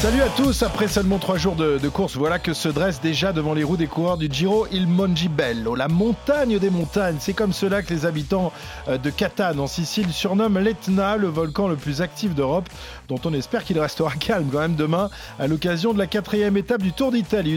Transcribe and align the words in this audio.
Salut 0.00 0.22
à 0.22 0.30
tous, 0.30 0.62
après 0.62 0.88
seulement 0.88 1.18
trois 1.18 1.36
jours 1.36 1.56
de, 1.56 1.88
course, 1.90 2.16
voilà 2.16 2.38
que 2.38 2.54
se 2.54 2.70
dresse 2.70 3.02
déjà 3.02 3.34
devant 3.34 3.52
les 3.52 3.64
roues 3.64 3.76
des 3.76 3.86
coureurs 3.86 4.16
du 4.16 4.28
Giro 4.32 4.66
il 4.72 4.86
Mongibello, 4.86 5.74
la 5.74 5.88
montagne 5.88 6.58
des 6.58 6.70
montagnes. 6.70 7.18
C'est 7.20 7.34
comme 7.34 7.52
cela 7.52 7.82
que 7.82 7.92
les 7.92 8.06
habitants 8.06 8.50
euh, 8.88 8.96
de 8.96 9.10
Catane 9.10 9.60
en 9.60 9.66
Sicile 9.66 10.10
surnomment 10.10 10.58
l'Etna, 10.58 11.18
le 11.18 11.26
volcan 11.26 11.68
le 11.68 11.76
plus 11.76 12.00
actif 12.00 12.34
d'Europe, 12.34 12.66
dont 13.08 13.20
on 13.26 13.34
espère 13.34 13.62
qu'il 13.62 13.78
restera 13.78 14.10
calme 14.18 14.48
quand 14.50 14.60
même 14.60 14.74
demain 14.74 15.10
à 15.38 15.46
l'occasion 15.46 15.92
de 15.92 15.98
la 15.98 16.06
quatrième 16.06 16.56
étape 16.56 16.80
du 16.80 16.92
Tour 16.92 17.12
d'Italie. 17.12 17.52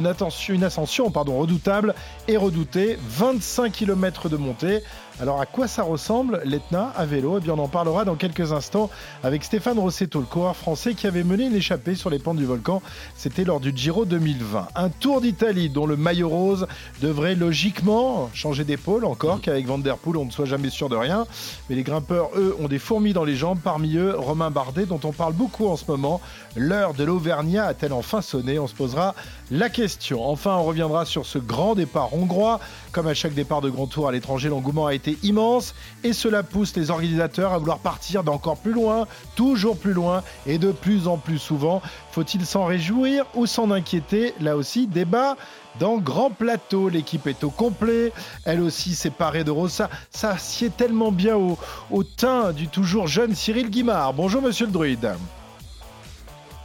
Une, 0.50 0.64
ascension 0.66 1.08
redoutable 1.08 1.96
et 2.28 2.36
redoutée, 2.36 2.98
25 3.08 3.72
km 3.72 4.28
de 4.28 4.36
montée 4.36 4.84
alors 5.24 5.40
à 5.40 5.46
quoi 5.46 5.70
ça 5.70 5.84
ressemble 5.84 6.42
l'Etna 6.44 6.92
à 6.98 7.06
vélo? 7.06 7.38
Eh 7.38 7.40
bien 7.40 7.54
on 7.54 7.60
en 7.60 7.70
parlera 7.70 8.04
dans 8.04 8.16
quelques 8.16 8.52
instants 8.52 8.90
avec 9.24 9.46
Stéphane 9.46 9.80
Rossetto, 9.80 10.20
le 10.20 10.26
coureur 10.26 10.54
français 10.54 10.96
qui 10.96 11.08
avait 11.08 11.24
mené 11.24 11.46
une 11.46 11.56
échappée 11.56 11.96
sur 11.96 12.10
les 12.10 12.20
pentes 12.20 12.36
du 12.36 12.46
volcan. 12.46 12.82
C'était 13.16 13.46
lors 13.46 13.62
du 13.62 13.72
Giro 13.74 14.04
2020. 14.04 14.68
Un 14.76 14.90
Tour 14.90 15.22
d'Italie 15.22 15.70
dont 15.70 15.86
le 15.86 15.96
maillot 15.96 16.28
rose 16.28 16.68
devrait 17.02 17.36
logiquement 17.36 18.30
changer 18.34 18.66
d'épaule 18.66 19.06
encore 19.06 19.40
qu'avec 19.40 19.66
Van 19.66 19.78
Der 19.78 19.98
Poel 19.98 20.18
on 20.18 20.26
ne 20.26 20.30
soit 20.30 20.44
jamais 20.44 20.70
sûr 20.70 20.90
de 20.90 20.98
rien. 20.98 21.26
Mais 21.70 21.78
les 21.78 21.84
grimpeurs, 21.84 22.32
eux, 22.36 22.54
ont 22.60 22.68
des 22.68 22.78
fourmis 22.78 23.14
dans 23.14 23.24
les 23.24 23.38
jambes. 23.38 23.60
Parmi 23.64 23.96
eux, 23.96 24.16
Romain 24.18 24.52
Bardet 24.52 24.88
dont 24.88 25.00
on 25.06 25.14
parle 25.14 25.32
beaucoup 25.32 25.68
en 25.68 25.78
ce 25.78 25.86
moment. 25.88 26.20
L'heure 26.58 26.94
de 26.96 27.06
l'Auvergnat 27.06 27.68
a-t-elle 27.68 27.94
enfin 27.94 28.22
sonné? 28.22 28.60
On 28.60 28.68
se 28.68 28.76
posera 28.76 29.16
la 29.52 29.70
question. 29.70 30.28
Enfin, 30.28 30.58
on 30.58 30.64
reviendra 30.64 31.06
sur 31.06 31.26
ce 31.26 31.38
grand 31.38 31.76
départ 31.76 32.14
hongrois. 32.14 32.60
Comme 32.94 33.08
à 33.08 33.16
chaque 33.16 33.34
départ 33.34 33.62
de 33.62 33.72
grand 33.72 33.88
tour 33.88 34.08
à 34.08 34.12
l'étranger, 34.12 34.50
l'engouement 34.50 34.86
a 34.86 34.94
été 34.94 35.18
immense 35.24 35.74
et 36.04 36.14
cela 36.14 36.44
pousse 36.44 36.76
les 36.76 36.92
organisateurs 36.92 37.52
à 37.52 37.58
vouloir 37.58 37.80
partir 37.80 38.24
d'encore 38.24 38.56
plus 38.56 38.72
loin, 38.72 39.08
toujours 39.36 39.78
plus 39.78 39.94
loin 39.94 40.22
et 40.46 40.60
de 40.60 40.72
plus 40.72 41.08
en 41.08 41.18
plus 41.18 41.40
souvent. 41.40 41.82
Faut-il 42.12 42.46
s'en 42.46 42.66
réjouir 42.66 43.26
ou 43.34 43.48
s'en 43.48 43.72
inquiéter? 43.72 44.36
Là 44.42 44.56
aussi, 44.56 44.86
débat 44.86 45.38
dans 45.80 45.98
Grand 45.98 46.30
Plateau. 46.30 46.88
L'équipe 46.88 47.26
est 47.26 47.44
au 47.44 47.50
complet, 47.50 48.14
elle 48.46 48.62
aussi 48.62 48.94
séparée 48.94 49.44
de 49.44 49.50
Rossa. 49.50 49.90
Ça 50.12 50.38
sied 50.38 50.70
tellement 50.70 51.12
bien 51.12 51.36
au, 51.36 51.58
au 51.90 52.04
teint 52.04 52.52
du 52.54 52.68
toujours 52.68 53.08
jeune 53.08 53.34
Cyril 53.34 53.72
Guimard. 53.72 54.14
Bonjour 54.14 54.44
monsieur 54.44 54.68
le 54.68 54.72
druide. 54.72 55.14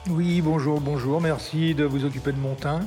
Oui, 0.06 0.40
bonjour, 0.40 0.80
bonjour, 0.80 1.20
merci 1.20 1.74
de 1.74 1.84
vous 1.84 2.04
occuper 2.04 2.32
de 2.32 2.38
mon 2.38 2.54
teint. 2.54 2.80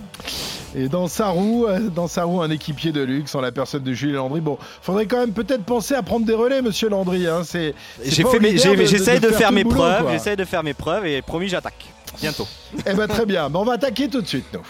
Et 0.74 0.88
dans 0.88 1.08
sa 1.08 1.28
roue, 1.28 1.68
dans 1.94 2.08
sa 2.08 2.24
roue, 2.24 2.42
un 2.42 2.50
équipier 2.50 2.92
de 2.92 3.02
luxe 3.02 3.36
en 3.36 3.42
la 3.42 3.52
personne 3.52 3.84
de 3.84 3.94
Julien 3.94 4.16
Landry. 4.16 4.42
Bon, 4.42 4.58
faudrait 4.82 5.06
quand 5.06 5.20
même 5.20 5.34
peut-être 5.34 5.64
penser 5.64 5.94
à 5.94 6.02
prendre 6.02 6.26
des 6.26 6.34
relais, 6.34 6.62
Monsieur 6.62 6.90
Landry. 6.90 7.28
Hein. 7.28 7.42
C'est, 7.44 7.76
j'essaie 8.04 9.20
de, 9.20 9.28
de, 9.28 9.32
faire, 9.32 9.52
mes 9.52 9.66
preuves, 9.66 10.10
j'essaie 10.12 10.36
de 10.36 10.46
faire 10.46 10.64
mes 10.64 10.74
preuves 10.74 11.06
et 11.06 11.22
promis, 11.22 11.50
j'attaque 11.50 11.86
bientôt. 12.20 12.48
eh 12.86 12.94
ben 12.94 13.08
très 13.08 13.26
bien. 13.26 13.50
on 13.54 13.64
va 13.64 13.74
attaquer 13.74 14.08
tout 14.08 14.22
de 14.22 14.28
suite, 14.28 14.46
nous. 14.54 14.62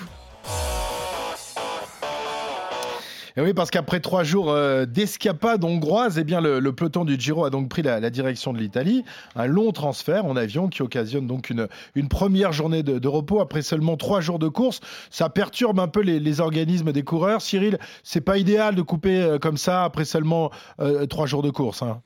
Et 3.38 3.42
oui, 3.42 3.54
parce 3.54 3.72
qu'après 3.72 4.00
trois 4.00 4.24
jours 4.24 4.50
euh, 4.50 4.86
d'escapade 4.86 5.64
hongroise, 5.64 6.18
eh 6.18 6.24
bien, 6.24 6.42
le, 6.42 6.72
peloton 6.72 7.06
du 7.06 7.20
Giro 7.20 7.46
a 7.46 7.50
donc 7.50 7.70
pris 7.70 7.82
la, 7.82 8.10
direction 8.10 8.52
de 8.52 8.58
l'Italie. 8.58 9.04
Un 9.36 9.46
long 9.46 9.72
transfert 9.72 10.26
en 10.26 10.36
avion 10.36 10.68
qui 10.68 10.82
occasionne 10.82 11.28
donc 11.28 11.50
une, 11.50 12.10
première 12.10 12.52
journée 12.52 12.84
de, 12.84 13.08
repos 13.08 13.40
après 13.40 13.62
seulement 13.62 13.98
trois 13.98 14.22
jours 14.22 14.40
de 14.40 14.48
course. 14.48 14.82
Ça 15.10 15.30
perturbe 15.30 15.80
un 15.80 15.88
peu 15.88 16.02
les, 16.02 16.20
les 16.20 16.40
organismes 16.42 16.92
des 16.92 17.04
coureurs. 17.04 17.42
Cyril, 17.42 17.78
c'est 18.04 18.22
pas 18.22 18.38
idéal 18.38 18.76
de 18.76 18.82
couper 18.82 19.22
euh, 19.22 19.40
comme 19.40 19.58
ça 19.58 19.84
après 19.84 20.06
seulement 20.06 20.52
euh, 20.80 21.06
trois 21.06 21.26
jours 21.26 21.42
de 21.42 21.50
course. 21.50 21.82
Hein. 21.82 22.02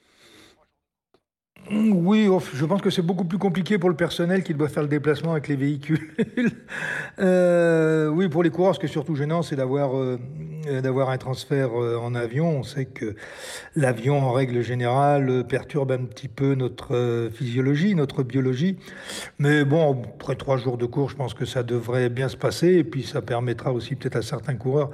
Oui, 1.72 2.30
je 2.54 2.66
pense 2.66 2.82
que 2.82 2.92
c'est 2.92 3.02
beaucoup 3.02 3.26
plus 3.26 3.40
compliqué 3.40 3.80
pour 3.80 3.90
le 3.90 3.96
personnel 3.96 4.44
qui 4.44 4.54
doit 4.54 4.70
faire 4.70 4.84
le 4.84 4.90
déplacement 4.90 5.32
avec 5.32 5.48
les 5.48 5.56
véhicules. 5.56 6.12
euh, 7.20 8.08
oui, 8.10 8.30
pour 8.30 8.44
les 8.44 8.52
coureurs, 8.52 8.76
ce 8.76 8.80
qui 8.80 8.86
est 8.86 8.90
surtout 8.90 9.16
gênant, 9.16 9.42
c'est 9.42 9.56
d'avoir 9.56 9.98
euh, 9.98 10.20
d'avoir 10.82 11.10
un 11.10 11.18
transfert 11.18 11.72
euh, 11.74 11.98
en 11.98 12.14
avion. 12.14 12.60
On 12.60 12.64
sait 12.64 12.86
que 12.86 13.16
l'avion, 13.76 14.20
en 14.20 14.32
règle 14.32 14.62
générale, 14.62 15.46
perturbe 15.48 15.92
un 15.92 16.06
petit 16.06 16.28
peu 16.28 16.54
notre 16.54 17.30
physiologie, 17.34 17.96
notre 17.96 18.22
biologie. 18.22 18.78
Mais 19.40 19.66
bon, 19.66 20.04
après 20.16 20.36
trois 20.36 20.58
jours 20.58 20.78
de 20.78 20.86
cours, 20.86 21.10
je 21.10 21.16
pense 21.16 21.34
que 21.34 21.46
ça 21.46 21.64
devrait 21.64 22.10
bien 22.10 22.30
se 22.30 22.38
passer. 22.38 22.74
Et 22.76 22.84
puis, 22.84 23.02
ça 23.02 23.24
permettra 23.24 23.74
aussi 23.74 23.96
peut-être 23.96 24.18
à 24.18 24.22
certains 24.22 24.56
coureurs 24.56 24.92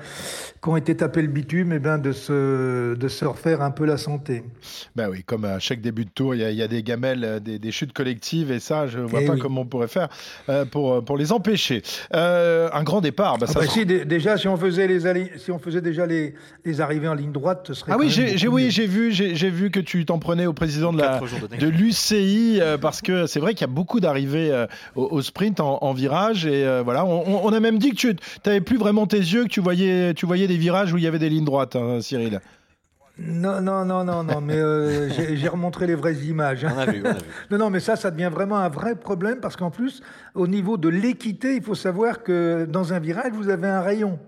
qui 0.64 0.70
ont 0.70 0.78
été 0.78 0.96
tapés 0.96 1.22
le 1.22 1.28
bitume, 1.28 1.74
eh 1.74 1.80
ben, 1.80 1.98
de 1.98 2.14
se 2.14 2.96
de 2.96 3.08
se 3.08 3.26
refaire 3.26 3.62
un 3.62 3.72
peu 3.72 3.86
la 3.86 3.98
santé. 3.98 4.44
Ben 4.96 5.10
oui, 5.10 5.24
comme 5.24 5.44
à 5.46 5.60
chaque 5.60 5.82
début 5.82 6.06
de 6.06 6.12
tour, 6.12 6.36
il 6.36 6.42
y 6.42 6.61
a, 6.61 6.61
y 6.62 6.66
a 6.66 6.68
des 6.68 6.84
gamelles, 6.84 7.40
des, 7.44 7.60
des, 7.60 7.72
chutes 7.72 7.94
collectives, 7.94 8.52
et 8.52 8.60
ça, 8.60 8.88
je 8.88 9.00
ne 9.00 9.04
vois 9.04 9.22
et 9.22 9.26
pas 9.26 9.34
oui. 9.34 9.40
comment 9.40 9.62
on 9.62 9.66
pourrait 9.66 9.88
faire 9.88 10.10
euh, 10.50 10.66
pour, 10.66 11.04
pour 11.04 11.18
les 11.18 11.32
empêcher. 11.32 11.82
Euh, 12.14 12.70
un 12.74 12.84
grand 12.84 13.02
départ. 13.02 13.38
Bah, 13.38 13.46
ah 13.50 13.52
ça 13.52 13.60
bah 13.60 13.68
si, 13.68 13.86
déjà, 13.86 14.38
si 14.38 14.48
on 14.48 14.58
faisait, 14.58 14.88
les 14.88 15.06
allées, 15.06 15.32
si 15.38 15.52
on 15.52 15.60
faisait 15.60 15.82
déjà 15.82 16.06
les, 16.06 16.34
les 16.66 16.82
arrivées 16.82 17.08
en 17.08 17.14
ligne 17.14 17.32
droite, 17.32 17.66
ce 17.68 17.74
serait. 17.74 17.92
Ah 17.94 17.98
oui, 17.98 18.10
j'ai 18.10 18.48
oui, 18.48 18.70
vu, 18.70 19.12
j'ai 19.12 19.50
vu 19.50 19.72
que 19.72 19.80
tu 19.80 20.06
t'en 20.06 20.20
prenais 20.20 20.46
au 20.46 20.54
président 20.54 20.94
de, 20.94 21.00
la, 21.00 21.20
de, 21.20 21.58
de 21.58 21.68
l'UCI, 21.68 22.60
euh, 22.62 22.78
parce 22.78 23.02
que 23.02 23.26
c'est 23.26 23.40
vrai 23.40 23.54
qu'il 23.54 23.62
y 23.62 23.70
a 23.70 23.74
beaucoup 23.74 24.00
d'arrivées 24.00 24.52
euh, 24.52 24.68
au, 24.96 25.08
au, 25.12 25.22
sprint 25.22 25.60
en, 25.60 25.80
en 25.82 25.94
virage, 25.94 26.46
et 26.46 26.66
euh, 26.66 26.82
voilà, 26.84 27.06
on, 27.06 27.46
on, 27.46 27.54
a 27.54 27.60
même 27.60 27.78
dit 27.78 27.92
que 27.92 27.96
tu 27.96 28.16
n'avais 28.46 28.62
plus 28.62 28.78
vraiment 28.78 29.08
tes 29.08 29.18
yeux, 29.18 29.44
que 29.44 29.50
tu 29.50 29.62
voyais, 29.62 30.14
tu 30.14 30.26
voyais 30.26 30.48
des 30.48 30.58
virages 30.58 30.94
où 30.94 30.98
il 30.98 31.04
y 31.04 31.08
avait 31.08 31.20
des 31.20 31.30
lignes 31.30 31.46
droites, 31.46 31.76
hein, 31.76 32.00
Cyril. 32.02 32.42
Non, 33.18 33.62
non, 33.62 33.86
non, 33.86 34.04
non, 34.04 34.24
non, 34.24 34.42
mais 34.42 34.58
euh, 34.58 35.10
j'ai 35.36 35.48
remontré 35.48 35.88
les 35.88 35.96
vraies 35.96 36.16
images. 36.16 36.66
On 36.66 36.78
a 36.78 36.86
vu, 36.86 37.02
on 37.04 37.10
a 37.10 37.14
vu. 37.14 37.20
Non, 37.52 37.58
non, 37.58 37.70
mais 37.70 37.80
ça, 37.80 37.96
ça 37.96 38.12
devient 38.12 38.30
vraiment 38.32 38.58
un 38.58 38.70
vrai 38.70 38.96
problème 38.96 39.40
parce 39.40 39.56
qu'en 39.56 39.72
plus, 39.72 40.02
au 40.34 40.48
niveau 40.48 40.78
de 40.78 40.90
l'équité, 40.90 41.56
il 41.56 41.64
faut 41.64 41.76
savoir 41.76 42.24
que 42.24 42.66
dans 42.70 42.94
un 42.94 43.00
virage, 43.00 43.32
vous 43.34 43.50
avez 43.50 43.68
un 43.68 43.82
rayon. 43.82 44.20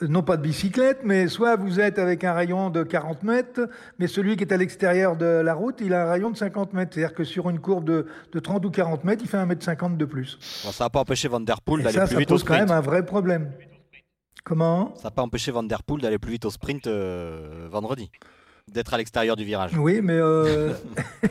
Non 0.00 0.22
pas 0.22 0.36
de 0.36 0.42
bicyclette, 0.42 1.00
mais 1.02 1.26
soit 1.26 1.56
vous 1.56 1.80
êtes 1.80 1.98
avec 1.98 2.22
un 2.22 2.32
rayon 2.32 2.70
de 2.70 2.84
40 2.84 3.24
mètres, 3.24 3.68
mais 3.98 4.06
celui 4.06 4.36
qui 4.36 4.44
est 4.44 4.52
à 4.52 4.56
l'extérieur 4.56 5.16
de 5.16 5.26
la 5.26 5.54
route, 5.54 5.80
il 5.80 5.92
a 5.92 6.06
un 6.06 6.10
rayon 6.10 6.30
de 6.30 6.36
50 6.36 6.72
mètres. 6.72 6.94
C'est-à-dire 6.94 7.16
que 7.16 7.24
sur 7.24 7.50
une 7.50 7.58
courbe 7.58 7.84
de, 7.84 8.06
de 8.32 8.38
30 8.38 8.64
ou 8.64 8.70
40 8.70 9.02
mètres, 9.02 9.22
il 9.24 9.28
fait 9.28 9.38
1 9.38 9.46
mètre 9.46 9.64
50 9.64 9.96
de 9.96 10.04
plus. 10.04 10.38
Bon, 10.64 10.70
ça 10.70 10.84
n'a 10.84 10.90
pas 10.90 11.00
empêché 11.00 11.26
Van 11.26 11.40
Der 11.40 11.60
Poel 11.60 11.82
d'aller 11.82 11.98
plus 11.98 12.06
ça 12.06 12.16
vite 12.16 12.30
au 12.30 12.38
sprint. 12.38 12.60
Ça 12.60 12.64
pose 12.64 12.68
quand 12.68 12.74
même 12.74 12.78
un 12.78 12.80
vrai 12.80 13.04
problème. 13.04 13.50
Comment 14.44 14.94
Ça 14.96 15.04
n'a 15.04 15.10
pas 15.10 15.22
empêché 15.22 15.50
Van 15.50 15.62
Der 15.62 15.82
Poel 15.82 16.00
d'aller 16.00 16.18
plus 16.18 16.32
vite 16.32 16.44
au 16.44 16.50
sprint 16.50 16.86
euh, 16.86 17.68
vendredi 17.70 18.10
d'être 18.72 18.92
à 18.92 18.98
l'extérieur 18.98 19.34
du 19.34 19.44
virage. 19.44 19.70
Oui, 19.78 20.00
mais 20.02 20.18
euh... 20.18 20.74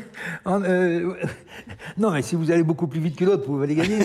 euh... 0.48 1.14
non, 1.96 2.10
mais 2.10 2.24
si 2.24 2.36
vous 2.36 2.50
allez 2.50 2.64
beaucoup 2.64 2.88
plus 2.88 3.00
vite 3.00 3.16
que 3.16 3.26
l'autre, 3.26 3.44
vous 3.46 3.62
les 3.62 3.76
gagner. 3.76 4.00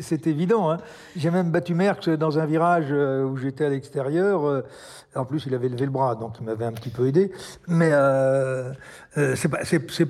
C'est 0.00 0.26
évident. 0.26 0.72
Hein. 0.72 0.78
J'ai 1.16 1.30
même 1.30 1.52
battu 1.52 1.74
Merckx 1.74 2.08
dans 2.18 2.40
un 2.40 2.46
virage 2.46 2.90
où 2.90 3.36
j'étais 3.36 3.66
à 3.66 3.68
l'extérieur. 3.68 4.64
En 5.16 5.24
plus, 5.24 5.46
il 5.46 5.54
avait 5.54 5.68
levé 5.68 5.84
le 5.84 5.90
bras, 5.90 6.14
donc 6.14 6.36
il 6.40 6.46
m'avait 6.46 6.64
un 6.64 6.72
petit 6.72 6.90
peu 6.90 7.06
aidé. 7.06 7.32
Mais 7.68 7.90
euh, 7.92 8.72
euh, 9.16 9.34
c'est 9.34 9.48
pas, 9.48 9.58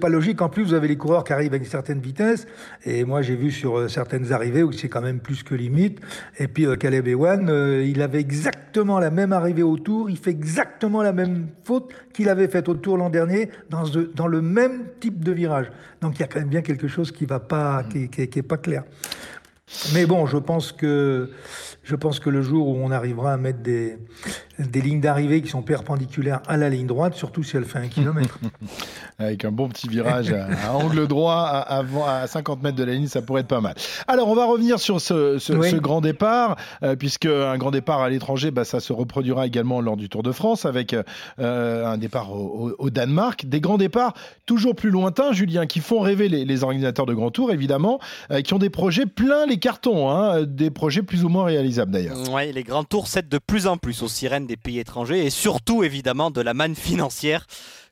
pas, 0.01 0.09
logique. 0.09 0.43
En 0.43 0.49
plus, 0.49 0.65
vous 0.65 0.75
avez 0.75 0.89
les 0.89 0.97
coureurs 0.97 1.25
qui 1.25 1.33
arrivent 1.33 1.53
avec 1.53 1.63
une 1.63 1.71
certaine 1.71 2.01
vitesse. 2.01 2.47
Et 2.85 3.05
moi, 3.05 3.23
j'ai 3.23 3.37
vu 3.37 3.51
sur 3.51 3.79
euh, 3.79 3.89
certaines 3.89 4.33
arrivées 4.33 4.63
où 4.63 4.73
c'est 4.73 4.89
quand 4.89 5.01
même 5.01 5.21
plus 5.21 5.43
que 5.43 5.55
limite. 5.55 6.01
Et 6.39 6.49
puis, 6.49 6.67
euh, 6.67 6.77
Caleb 6.77 7.07
Ewan, 7.07 7.49
euh, 7.49 7.85
il 7.85 8.03
avait 8.03 8.21
exactement 8.21 8.99
la 8.99 9.11
même 9.11 9.33
arrivée 9.33 9.63
au 9.63 9.77
tour. 9.77 10.11
Il 10.11 10.19
fait 10.19 10.31
exactement 10.31 11.03
la 11.03 11.13
même 11.13 11.49
faute 11.65 11.93
qu'il 12.13 12.29
avait 12.29 12.49
faite 12.49 12.69
au 12.69 12.75
tour 12.75 12.97
l'an 12.97 13.11
dernier 13.11 13.51
dans, 13.71 13.85
dans, 14.15 14.27
le 14.27 14.43
même 14.43 14.87
type 15.01 15.23
de 15.25 15.33
virage. 15.33 15.71
Donc, 16.01 16.17
il 16.17 16.21
y 16.21 16.25
a 16.25 16.27
quand 16.27 16.41
même 16.41 16.49
bien 16.49 16.63
quelque 16.63 16.89
chose 16.89 17.13
qui 17.13 17.27
va 17.27 17.41
pas, 17.41 17.85
qui, 17.85 18.09
qui, 18.09 18.29
qui 18.29 18.39
est 18.39 18.43
pas 18.43 18.59
clair. 18.59 18.85
Mais 19.95 20.07
bon, 20.07 20.27
je 20.27 20.37
pense 20.37 20.71
que 20.71 21.29
je 21.83 21.97
pense 21.97 22.21
que 22.21 22.31
le 22.31 22.41
jour 22.41 22.69
où 22.69 22.77
on 22.77 22.91
arrivera 22.91 23.33
à 23.33 23.37
mettre 23.37 23.61
des, 23.61 23.99
des 24.59 24.81
lignes 24.81 25.01
d'arrivée 25.01 25.43
qui 25.43 25.49
sont 25.49 25.63
perpendiculaires 25.63 26.41
à 26.47 26.57
la 26.57 26.69
ligne 26.69 26.87
droite, 26.87 27.15
surtout 27.15 27.43
si 27.43 27.57
elle 27.57 27.65
fait 27.65 27.79
un 27.79 27.89
kilomètre. 27.89 28.39
Avec 29.19 29.45
un 29.45 29.53
bon 29.53 29.69
petit 29.69 29.89
virage 29.89 30.33
à, 30.33 30.47
à 30.67 30.73
angle 30.73 31.07
droit 31.07 31.35
à, 31.35 31.81
à, 31.81 32.23
à, 32.23 32.27
50 32.27 32.63
mètres 32.63 32.77
de 32.77 32.85
la 32.85 32.93
ligne, 32.95 33.07
ça 33.07 33.23
pourrait 33.23 33.43
être 33.43 33.49
pas 33.49 33.61
mal. 33.61 33.75
Alors, 34.09 34.29
on 34.29 34.35
va 34.35 34.45
revenir 34.45 34.79
sur 34.79 35.01
ce, 35.01 35.39
ce, 35.39 35.53
oui. 35.53 35.71
ce 35.71 35.77
grand 35.77 36.01
départ, 36.01 36.57
euh, 36.83 36.97
puisque 36.97 37.27
un 37.27 37.57
grand 37.57 37.71
départ 37.71 38.01
à 38.01 38.11
l'étranger, 38.11 38.51
bah, 38.51 38.65
ça 38.65 38.81
se 38.81 38.93
reproduira 38.93 39.47
également 39.47 39.81
lors 39.81 39.97
du 39.97 40.09
Tour 40.09 40.23
de 40.23 40.33
France, 40.33 40.67
avec 40.67 40.95
euh, 41.39 41.87
un 41.87 41.99
départ 41.99 42.33
au, 42.33 42.75
au, 42.79 42.91
Danemark. 42.91 43.47
Des 43.47 43.61
grands 43.61 43.79
départs 43.79 44.15
toujours 44.45 44.75
plus 44.75 44.91
lointains, 44.91 45.33
Julien, 45.33 45.67
qui 45.67 45.81
font 45.81 46.01
rêver 46.01 46.29
les, 46.29 46.45
les 46.45 46.65
organisateurs 46.65 47.07
de 47.07 47.15
grands 47.15 47.31
tours, 47.31 47.53
évidemment, 47.53 48.01
euh, 48.31 48.43
qui 48.43 48.55
ont 48.55 48.59
des 48.59 48.71
projets 48.71 49.07
plein 49.07 49.47
les 49.47 49.59
cartons, 49.59 50.11
hein, 50.11 50.43
des 50.43 50.71
projets 50.71 51.03
plus 51.03 51.25
ou 51.25 51.29
moins 51.29 51.45
réalisables 51.45 51.93
d'ailleurs. 51.93 52.17
Oui, 52.33 52.53
les 52.53 52.63
grands 52.63 52.85
tours 52.85 53.09
cèdent 53.09 53.29
de 53.29 53.39
plus 53.39 53.67
en 53.67 53.77
plus 53.77 54.03
aux 54.03 54.09
sirènes 54.09 54.46
des 54.47 54.57
pays 54.57 54.79
étrangers 54.79 55.25
et 55.27 55.31
surtout 55.31 55.83
évidemment 55.85 56.31
de 56.31 56.41
la 56.41 56.55
manne 56.55 56.75
financière 56.77 57.47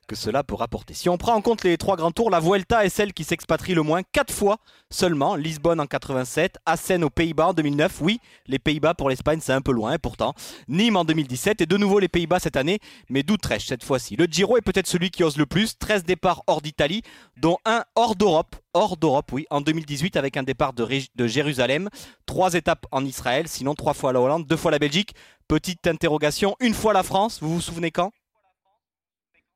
que 0.07 0.15
cela 0.15 0.43
peut 0.43 0.55
rapporter. 0.55 0.93
Si 0.93 1.09
on 1.09 1.17
prend 1.17 1.33
en 1.33 1.41
compte 1.41 1.63
les 1.63 1.77
trois 1.77 1.95
grands 1.95 2.11
tours, 2.11 2.29
la 2.29 2.39
Vuelta 2.39 2.85
est 2.85 2.89
celle 2.89 3.13
qui 3.13 3.23
s'expatrie 3.23 3.73
le 3.73 3.81
moins, 3.81 4.01
quatre 4.03 4.33
fois 4.33 4.57
seulement. 4.89 5.35
Lisbonne 5.35 5.79
en 5.79 5.85
87, 5.85 6.57
Assen 6.65 7.03
aux 7.03 7.09
Pays-Bas 7.09 7.47
en 7.47 7.53
2009. 7.53 8.01
Oui, 8.01 8.19
les 8.47 8.59
Pays-Bas 8.59 8.93
pour 8.93 9.09
l'Espagne, 9.09 9.39
c'est 9.41 9.53
un 9.53 9.61
peu 9.61 9.71
loin 9.71 9.97
pourtant. 9.97 10.33
Nîmes 10.67 10.97
en 10.97 11.05
2017 11.05 11.61
et 11.61 11.65
de 11.65 11.77
nouveau 11.77 11.99
les 11.99 12.07
Pays-Bas 12.07 12.39
cette 12.39 12.57
année, 12.57 12.79
mais 13.09 13.23
d'Utrecht 13.23 13.67
cette 13.67 13.83
fois-ci. 13.83 14.15
Le 14.15 14.25
Giro 14.25 14.57
est 14.57 14.61
peut-être 14.61 14.87
celui 14.87 15.09
qui 15.09 15.23
ose 15.23 15.37
le 15.37 15.45
plus. 15.45 15.77
13 15.77 16.03
départs 16.03 16.43
hors 16.47 16.61
d'Italie, 16.61 17.01
dont 17.37 17.57
un 17.65 17.83
hors 17.95 18.15
d'Europe. 18.15 18.55
Hors 18.73 18.97
d'Europe, 18.97 19.31
oui, 19.31 19.45
en 19.49 19.61
2018 19.61 20.17
avec 20.17 20.35
un 20.35 20.43
départ 20.43 20.73
de, 20.73 20.85
de 21.15 21.27
Jérusalem. 21.27 21.89
Trois 22.25 22.53
étapes 22.53 22.85
en 22.91 23.05
Israël, 23.05 23.47
sinon 23.47 23.73
trois 23.73 23.93
fois 23.93 24.11
la 24.11 24.19
Hollande, 24.19 24.45
deux 24.45 24.57
fois 24.57 24.71
la 24.71 24.79
Belgique. 24.79 25.15
Petite 25.47 25.87
interrogation, 25.87 26.55
une 26.59 26.73
fois 26.73 26.91
la 26.91 27.03
France, 27.03 27.39
vous 27.41 27.53
vous 27.53 27.61
souvenez 27.61 27.91
quand? 27.91 28.11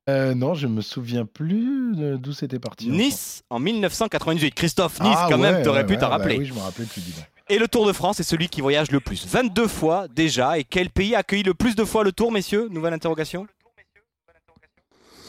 Euh, 0.09 0.33
non, 0.33 0.53
je 0.53 0.67
me 0.67 0.81
souviens 0.81 1.25
plus 1.25 1.93
d'où 2.17 2.33
c'était 2.33 2.59
parti. 2.59 2.89
Nice 2.89 3.43
en 3.49 3.59
1998. 3.59 4.53
Christophe, 4.53 4.99
Nice, 5.01 5.15
ah 5.17 5.27
quand 5.29 5.37
même, 5.37 5.63
t'aurais 5.63 5.85
pu 5.85 5.95
t'en 5.95 6.01
bah 6.01 6.17
rappeler. 6.17 6.37
oui, 6.37 6.45
je 6.45 6.53
me 6.53 6.59
rappelle 6.59 6.85
plus, 6.85 7.01
dis 7.01 7.13
Et 7.49 7.59
le 7.59 7.67
Tour 7.67 7.85
de 7.85 7.93
France 7.93 8.19
est 8.19 8.23
celui 8.23 8.49
qui 8.49 8.61
voyage 8.61 8.91
le 8.91 8.99
plus. 8.99 9.25
22 9.27 9.67
fois 9.67 10.07
déjà. 10.07 10.57
Et 10.57 10.63
quel 10.63 10.89
pays 10.89 11.15
a 11.15 11.19
accueilli 11.19 11.43
le 11.43 11.53
plus 11.53 11.75
de 11.75 11.83
fois 11.85 12.03
le 12.03 12.11
Tour, 12.11 12.31
messieurs? 12.31 12.67
Nouvelle 12.71 12.93
interrogation 12.93 13.47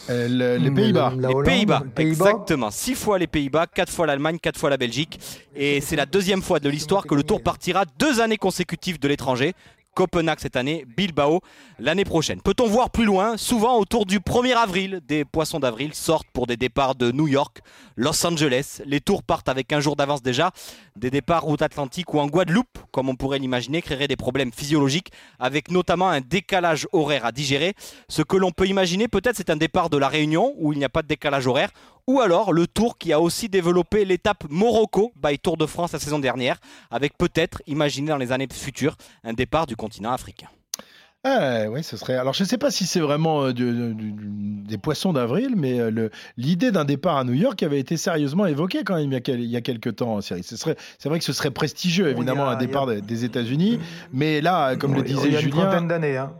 euh, 0.08 0.58
les 0.58 0.70
Pays-Bas. 0.70 1.12
Les 1.16 1.42
Pays-Bas, 1.44 1.82
exactement. 1.96 2.70
6 2.70 2.94
fois 2.96 3.18
les 3.18 3.28
Pays-Bas, 3.28 3.66
4 3.72 3.92
fois 3.92 4.06
l'Allemagne, 4.06 4.38
4 4.42 4.58
fois 4.58 4.70
la 4.70 4.76
Belgique. 4.76 5.20
Et 5.54 5.80
c'est 5.80 5.94
la 5.94 6.06
deuxième 6.06 6.42
fois 6.42 6.58
de 6.58 6.68
l'histoire 6.68 7.06
que 7.06 7.14
le 7.14 7.22
Tour 7.22 7.42
partira 7.42 7.84
deux 7.98 8.20
années 8.20 8.38
consécutives 8.38 8.98
de 8.98 9.06
l'étranger. 9.06 9.54
Copenhague 9.94 10.38
cette 10.40 10.56
année, 10.56 10.84
Bilbao 10.96 11.40
l'année 11.78 12.04
prochaine. 12.04 12.40
Peut-on 12.40 12.66
voir 12.66 12.90
plus 12.90 13.04
loin? 13.04 13.36
Souvent 13.36 13.78
autour 13.78 14.06
du 14.06 14.20
1er 14.20 14.54
avril, 14.54 15.00
des 15.06 15.24
poissons 15.24 15.60
d'avril 15.60 15.94
sortent 15.94 16.28
pour 16.32 16.46
des 16.46 16.56
départs 16.56 16.94
de 16.94 17.10
New 17.10 17.28
York, 17.28 17.60
Los 17.96 18.24
Angeles. 18.24 18.82
Les 18.86 19.00
tours 19.00 19.22
partent 19.22 19.48
avec 19.48 19.72
un 19.72 19.80
jour 19.80 19.96
d'avance 19.96 20.22
déjà. 20.22 20.52
Des 20.96 21.10
départs 21.10 21.42
route 21.42 21.62
atlantique 21.62 22.14
ou 22.14 22.20
en 22.20 22.26
Guadeloupe, 22.26 22.78
comme 22.92 23.08
on 23.08 23.16
pourrait 23.16 23.38
l'imaginer, 23.38 23.82
créeraient 23.82 24.08
des 24.08 24.16
problèmes 24.16 24.52
physiologiques 24.52 25.10
avec 25.38 25.70
notamment 25.70 26.08
un 26.08 26.20
décalage 26.20 26.86
horaire 26.92 27.24
à 27.24 27.32
digérer. 27.32 27.74
Ce 28.08 28.22
que 28.22 28.36
l'on 28.36 28.52
peut 28.52 28.66
imaginer 28.66 29.08
peut-être 29.08 29.36
c'est 29.36 29.50
un 29.50 29.56
départ 29.56 29.90
de 29.90 29.96
la 29.96 30.08
Réunion 30.08 30.54
où 30.58 30.72
il 30.72 30.78
n'y 30.78 30.84
a 30.84 30.88
pas 30.88 31.02
de 31.02 31.08
décalage 31.08 31.46
horaire 31.46 31.70
ou 32.06 32.20
alors 32.20 32.52
le 32.52 32.66
Tour 32.66 32.98
qui 32.98 33.12
a 33.12 33.20
aussi 33.20 33.48
développé 33.48 34.04
l'étape 34.04 34.44
Morocco 34.48 35.12
by 35.16 35.38
Tour 35.38 35.56
de 35.56 35.66
France 35.66 35.92
la 35.92 35.98
saison 35.98 36.18
dernière, 36.18 36.58
avec 36.90 37.16
peut-être, 37.16 37.62
imaginé 37.66 38.08
dans 38.08 38.16
les 38.16 38.32
années 38.32 38.48
futures, 38.50 38.96
un 39.24 39.32
départ 39.32 39.66
du 39.66 39.76
continent 39.76 40.12
africain. 40.12 40.48
Ah, 41.22 41.64
oui, 41.68 41.82
ce 41.82 41.98
serait. 41.98 42.14
Alors, 42.14 42.32
je 42.32 42.42
ne 42.44 42.48
sais 42.48 42.56
pas 42.56 42.70
si 42.70 42.86
c'est 42.86 43.00
vraiment 43.00 43.44
euh, 43.44 43.52
des 43.52 44.78
poissons 44.78 45.12
d'avril, 45.12 45.52
mais 45.54 45.78
euh, 45.78 46.08
l'idée 46.38 46.70
d'un 46.72 46.86
départ 46.86 47.18
à 47.18 47.24
New 47.24 47.34
York 47.34 47.62
avait 47.62 47.78
été 47.78 47.98
sérieusement 47.98 48.46
évoquée 48.46 48.84
quand 48.84 48.96
même 48.96 49.12
il 49.12 49.44
y 49.44 49.56
a, 49.56 49.60
quelques 49.60 49.96
temps, 49.96 50.22
Cyril. 50.22 50.44
C'est 50.44 51.08
vrai 51.08 51.18
que 51.18 51.24
ce 51.24 51.34
serait 51.34 51.50
prestigieux, 51.50 52.08
évidemment, 52.08 52.48
un 52.48 52.56
départ 52.56 52.86
des, 52.86 53.24
États-Unis, 53.24 53.78
mais 54.12 54.40
là, 54.40 54.76
comme 54.76 54.94
le 54.94 55.02
disait 55.02 55.20
Julien. 55.20 55.28
Il 55.28 55.32
y 55.32 55.36
a 55.36 55.40
une 55.40 55.50
trentaine 55.50 55.88
d'années. 55.88 56.16
Hein. 56.16 56.32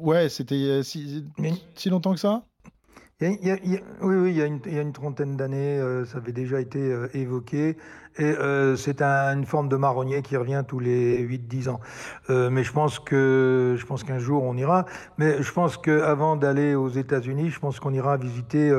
Ouais, 0.00 0.30
c'était 0.30 0.82
si, 0.82 1.26
si 1.74 1.90
longtemps 1.90 2.14
que 2.14 2.20
ça? 2.20 2.44
Oui, 3.20 4.30
il 4.32 4.36
y 4.36 4.40
a 4.40 4.82
une, 4.82 4.92
trentaine 4.92 5.36
d'années, 5.36 5.78
euh, 5.78 6.04
ça 6.04 6.18
avait 6.18 6.32
déjà 6.32 6.60
été 6.60 6.80
euh, 6.80 7.08
évoqué. 7.14 7.76
Et 8.18 8.24
euh, 8.24 8.76
c'est 8.76 9.02
une 9.02 9.44
forme 9.44 9.68
de 9.68 9.76
marronnier 9.76 10.22
qui 10.22 10.36
revient 10.36 10.64
tous 10.66 10.80
les 10.80 11.20
8-10 11.22 11.68
ans. 11.68 11.80
mais 12.28 12.62
je 12.62 12.72
pense 12.72 12.98
que 12.98 13.76
je 13.78 13.86
pense 13.86 14.04
qu'un 14.04 14.18
jour 14.18 14.42
on 14.44 14.56
ira. 14.56 14.84
Mais 15.18 15.42
je 15.42 15.52
pense 15.52 15.76
qu'avant 15.76 16.36
d'aller 16.36 16.74
aux 16.74 16.88
États-Unis, 16.88 17.50
je 17.50 17.58
pense 17.60 17.80
qu'on 17.80 17.92
ira 17.92 18.16
visiter 18.16 18.70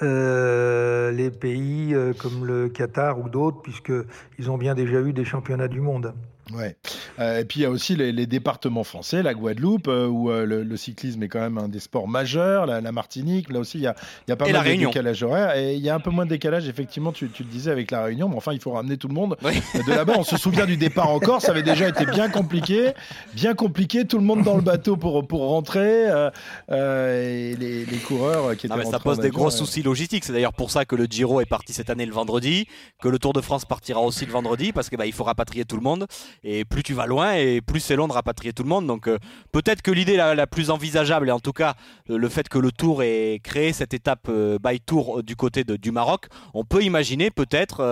les 0.00 1.30
pays 1.30 1.96
comme 2.20 2.46
le 2.46 2.68
Qatar 2.68 3.20
ou 3.20 3.28
d'autres, 3.28 3.60
puisqu'ils 3.62 4.50
ont 4.50 4.58
bien 4.58 4.74
déjà 4.74 5.00
eu 5.00 5.12
des 5.12 5.24
championnats 5.24 5.68
du 5.68 5.80
monde. 5.80 6.14
Ouais. 6.52 6.76
Euh, 7.20 7.40
et 7.40 7.44
puis 7.44 7.60
il 7.60 7.62
y 7.62 7.66
a 7.66 7.70
aussi 7.70 7.96
les, 7.96 8.26
départements 8.26 8.84
français, 8.84 9.22
la 9.22 9.34
Guadeloupe, 9.34 9.88
euh, 9.88 10.06
où 10.06 10.30
euh, 10.30 10.44
le, 10.44 10.76
cyclisme 10.76 11.22
est 11.22 11.28
quand 11.28 11.40
même 11.40 11.58
un 11.58 11.68
des 11.68 11.78
sports 11.78 12.08
majeurs, 12.08 12.66
la, 12.66 12.92
Martinique, 12.92 13.50
là 13.50 13.60
aussi 13.60 13.78
il 13.78 13.82
y 13.82 13.86
a, 13.86 13.94
y 14.28 14.32
a 14.32 14.36
pas 14.36 14.48
mal 14.48 14.64
de 14.64 14.84
décalage 14.84 15.22
horaire. 15.22 15.56
Et 15.56 15.74
il 15.74 15.80
y 15.80 15.88
a 15.88 15.94
un 15.94 16.00
peu 16.00 16.10
moins 16.10 16.24
de 16.24 16.30
décalage, 16.30 16.68
effectivement, 16.68 17.12
tu, 17.12 17.30
tu, 17.30 17.44
le 17.44 17.48
disais 17.48 17.70
avec 17.70 17.90
la 17.90 18.04
Réunion, 18.04 18.28
mais 18.28 18.36
enfin 18.36 18.52
il 18.52 18.60
faut 18.60 18.72
ramener 18.72 18.96
tout 18.96 19.08
le 19.08 19.14
monde 19.14 19.36
de 19.42 19.90
là-bas. 19.90 20.14
On 20.18 20.24
se 20.24 20.36
souvient 20.36 20.66
du 20.66 20.76
départ 20.76 21.10
en 21.10 21.18
Corse, 21.18 21.44
ça 21.44 21.52
avait 21.52 21.62
déjà 21.62 21.88
été 21.88 22.04
bien 22.06 22.28
compliqué, 22.28 22.92
bien 23.34 23.54
compliqué, 23.54 24.04
tout 24.06 24.18
le 24.18 24.24
monde 24.24 24.42
dans 24.42 24.56
le 24.56 24.62
bateau 24.62 24.96
pour, 24.96 25.26
pour 25.26 25.48
rentrer, 25.48 26.08
et 26.70 27.56
les, 27.56 27.86
coureurs 28.06 28.56
qui 28.56 28.66
étaient. 28.66 28.74
Non, 28.74 28.82
mais 28.82 28.90
ça 28.90 28.98
pose 28.98 29.18
des 29.18 29.30
gros 29.30 29.50
soucis 29.50 29.82
logistiques. 29.82 30.24
C'est 30.24 30.32
d'ailleurs 30.32 30.52
pour 30.52 30.70
ça 30.70 30.84
que 30.84 30.96
le 30.96 31.06
Giro 31.06 31.40
est 31.40 31.46
parti 31.46 31.72
cette 31.72 31.90
année 31.90 32.06
le 32.06 32.12
vendredi, 32.12 32.66
que 33.00 33.08
le 33.08 33.18
Tour 33.18 33.32
de 33.32 33.40
France 33.40 33.64
partira 33.64 34.00
aussi 34.00 34.26
le 34.26 34.32
vendredi, 34.32 34.72
parce 34.72 34.88
qu'il 34.88 34.98
bah, 34.98 35.04
faut 35.12 35.24
rapatrier 35.24 35.64
tout 35.64 35.76
le 35.76 35.82
monde. 35.82 36.06
Et 36.42 36.64
plus 36.64 36.82
tu 36.82 36.94
vas 36.94 37.06
loin, 37.06 37.34
et 37.34 37.60
plus 37.60 37.80
c'est 37.80 37.96
long 37.96 38.08
de 38.08 38.12
rapatrier 38.12 38.52
tout 38.52 38.62
le 38.62 38.68
monde. 38.68 38.86
Donc 38.86 39.08
euh, 39.08 39.18
peut-être 39.52 39.82
que 39.82 39.90
l'idée 39.90 40.16
la, 40.16 40.46
plus 40.46 40.70
envisageable, 40.70 41.28
et 41.28 41.32
en 41.32 41.40
tout 41.40 41.52
cas 41.52 41.74
le 42.08 42.28
fait 42.28 42.48
que 42.48 42.58
le 42.58 42.72
Tour 42.72 43.02
ait 43.02 43.40
créé 43.42 43.72
cette 43.72 43.94
étape 43.94 44.26
euh, 44.28 44.58
by 44.62 44.80
Tour 44.80 45.18
euh, 45.18 45.22
du 45.22 45.36
côté 45.36 45.64
du 45.64 45.90
Maroc, 45.90 46.26
on 46.52 46.64
peut 46.64 46.82
imaginer 46.82 47.30
peut-être 47.30 47.82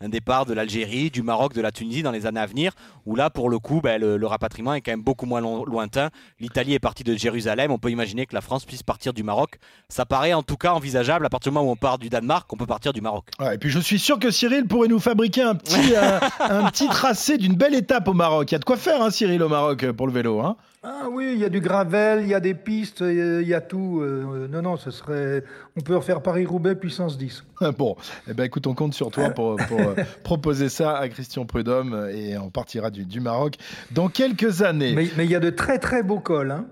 un 0.00 0.08
départ 0.08 0.46
de 0.46 0.54
l'Algérie, 0.54 1.10
du 1.10 1.22
Maroc, 1.22 1.54
de 1.54 1.60
la 1.60 1.70
Tunisie 1.70 2.02
dans 2.02 2.10
les 2.10 2.26
années 2.26 2.40
à 2.40 2.46
venir, 2.46 2.72
où 3.06 3.16
là 3.16 3.30
pour 3.30 3.50
le 3.50 3.58
coup 3.58 3.80
ben, 3.80 4.00
le, 4.00 4.26
rapatriement 4.26 4.74
est 4.74 4.80
quand 4.80 4.92
même 4.92 5.02
beaucoup 5.02 5.26
moins 5.26 5.40
lointain. 5.40 6.10
L'Italie 6.38 6.74
est 6.74 6.78
partie 6.78 7.04
de 7.04 7.14
Jérusalem, 7.16 7.70
on 7.70 7.78
peut 7.78 7.90
imaginer 7.90 8.26
que 8.26 8.34
la 8.34 8.40
France 8.40 8.64
puisse 8.64 8.82
partir 8.82 9.12
du 9.12 9.22
Maroc. 9.22 9.58
Ça 9.88 10.06
paraît 10.06 10.32
en 10.32 10.42
tout 10.42 10.56
cas 10.56 10.72
envisageable 10.72 11.26
à 11.26 11.30
partir 11.30 11.50
du 11.50 11.54
moment 11.54 11.68
où 11.68 11.72
on 11.72 11.76
part 11.76 11.98
du 11.98 12.08
Danemark, 12.08 12.50
on 12.52 12.56
peut 12.56 12.66
partir 12.66 12.92
du 12.92 13.00
Maroc. 13.00 13.26
et 13.52 13.58
puis 13.58 13.70
je 13.70 13.80
suis 13.80 13.98
sûr 13.98 14.18
que 14.18 14.30
Cyril 14.30 14.66
pourrait 14.66 14.88
nous 14.88 15.00
fabriquer 15.00 15.42
un 15.42 15.54
petit, 15.54 15.94
un 16.40 16.70
petit 16.70 16.88
tracé 16.88 17.38
d'une 17.38 17.54
belle 17.54 17.69
étape 17.74 18.08
au 18.08 18.14
Maroc. 18.14 18.50
Il 18.50 18.54
y 18.54 18.56
a 18.56 18.58
de 18.58 18.64
quoi 18.64 18.76
faire, 18.76 19.02
hein, 19.02 19.10
Cyril, 19.10 19.42
au 19.42 19.48
Maroc 19.48 19.82
euh, 19.84 19.92
pour 19.92 20.06
le 20.06 20.12
vélo. 20.12 20.40
Hein 20.40 20.56
ah 20.82 21.08
oui, 21.10 21.32
il 21.34 21.38
y 21.38 21.44
a 21.44 21.50
du 21.50 21.60
gravel, 21.60 22.22
il 22.22 22.28
y 22.28 22.34
a 22.34 22.40
des 22.40 22.54
pistes, 22.54 23.00
il 23.00 23.46
y 23.46 23.52
a 23.52 23.60
tout. 23.60 24.00
Euh, 24.00 24.48
non, 24.48 24.62
non, 24.62 24.76
ce 24.78 24.90
serait. 24.90 25.44
On 25.76 25.80
peut 25.82 25.94
refaire 25.94 26.22
Paris-Roubaix 26.22 26.74
puissance 26.74 27.18
10. 27.18 27.44
bon, 27.78 27.96
eh 28.28 28.32
ben, 28.32 28.44
écoute, 28.44 28.66
on 28.66 28.74
compte 28.74 28.94
sur 28.94 29.10
toi 29.10 29.28
pour, 29.30 29.52
euh, 29.52 29.94
proposer 30.24 30.70
ça 30.70 30.96
à 30.96 31.08
Christian 31.10 31.44
Prudhomme 31.44 32.08
et 32.14 32.38
on 32.38 32.48
partira 32.48 32.90
du, 32.90 33.04
du 33.04 33.20
Maroc 33.20 33.56
dans 33.90 34.08
quelques 34.08 34.62
années. 34.62 34.94
Mais, 34.94 35.24
il 35.24 35.30
y 35.30 35.34
a 35.34 35.40
de 35.40 35.50
très 35.50 35.78
très 35.78 36.02
beaux 36.02 36.20
cols. 36.20 36.50
Hein 36.50 36.64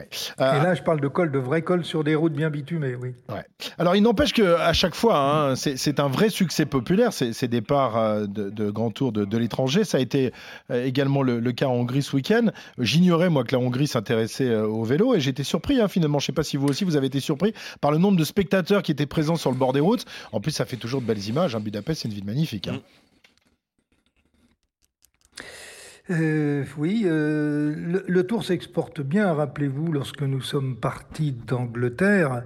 et 0.00 0.06
là, 0.38 0.70
euh, 0.70 0.74
je 0.74 0.82
parle 0.82 1.00
de 1.00 1.08
col, 1.08 1.30
de 1.30 1.38
vrai 1.38 1.62
col 1.62 1.84
sur 1.84 2.04
des 2.04 2.14
routes 2.14 2.32
bien 2.32 2.50
bitumées, 2.50 2.94
oui. 2.94 3.10
Alors, 3.78 3.96
il 3.96 4.02
n'empêche 4.02 4.32
qu'à 4.32 4.72
chaque 4.72 4.94
fois, 4.94 5.18
hein, 5.18 5.54
c'est 5.56 6.00
un 6.00 6.08
vrai 6.08 6.28
succès 6.28 6.66
populaire, 6.66 7.12
ces, 7.12 7.48
départs 7.48 7.96
euh, 7.96 8.26
de, 8.26 8.50
de 8.50 8.70
grands 8.70 8.90
tours 8.90 9.12
de, 9.12 9.36
l'étranger. 9.36 9.84
Ça 9.84 9.98
a 9.98 10.00
été 10.00 10.32
euh, 10.70 10.84
également 10.84 11.22
le, 11.22 11.52
cas 11.52 11.66
en 11.66 11.74
Hongrie 11.74 12.02
ce 12.02 12.16
week-end. 12.16 12.46
J'ignorais, 12.78 13.28
moi, 13.28 13.44
que 13.44 13.54
la 13.54 13.60
Hongrie 13.60 13.86
s'intéressait 13.86 14.54
au 14.54 14.84
vélo 14.84 15.14
et 15.14 15.20
j'étais 15.20 15.44
surpris, 15.44 15.80
hein, 15.80 15.88
finalement. 15.88 16.18
Je 16.18 16.24
ne 16.24 16.26
sais 16.26 16.32
pas 16.32 16.44
si 16.44 16.56
vous 16.56 16.66
aussi, 16.68 16.84
vous 16.84 16.96
avez 16.96 17.06
été 17.06 17.20
surpris 17.20 17.52
par 17.80 17.90
le 17.90 17.98
nombre 17.98 18.18
de 18.18 18.24
spectateurs 18.24 18.82
qui 18.82 18.92
étaient 18.92 19.06
présents 19.06 19.36
sur 19.36 19.50
le 19.50 19.56
bord 19.56 19.72
des 19.72 19.80
routes. 19.80 20.04
En 20.32 20.40
plus, 20.40 20.52
ça 20.52 20.64
fait 20.64 20.76
toujours 20.76 21.00
de 21.00 21.06
belles 21.06 21.26
images. 21.28 21.54
Hein. 21.54 21.60
Budapest, 21.60 22.02
c'est 22.02 22.08
une 22.08 22.14
ville 22.14 22.24
magnifique. 22.24 22.68
Hein. 22.68 22.80
Euh, 26.10 26.64
oui, 26.78 27.04
euh, 27.06 28.02
le, 28.08 28.26
tour 28.26 28.44
s'exporte 28.44 29.00
bien. 29.00 29.32
Rappelez-vous, 29.32 29.92
lorsque 29.92 30.22
nous 30.22 30.40
sommes 30.40 30.76
partis 30.76 31.30
d'Angleterre, 31.30 32.42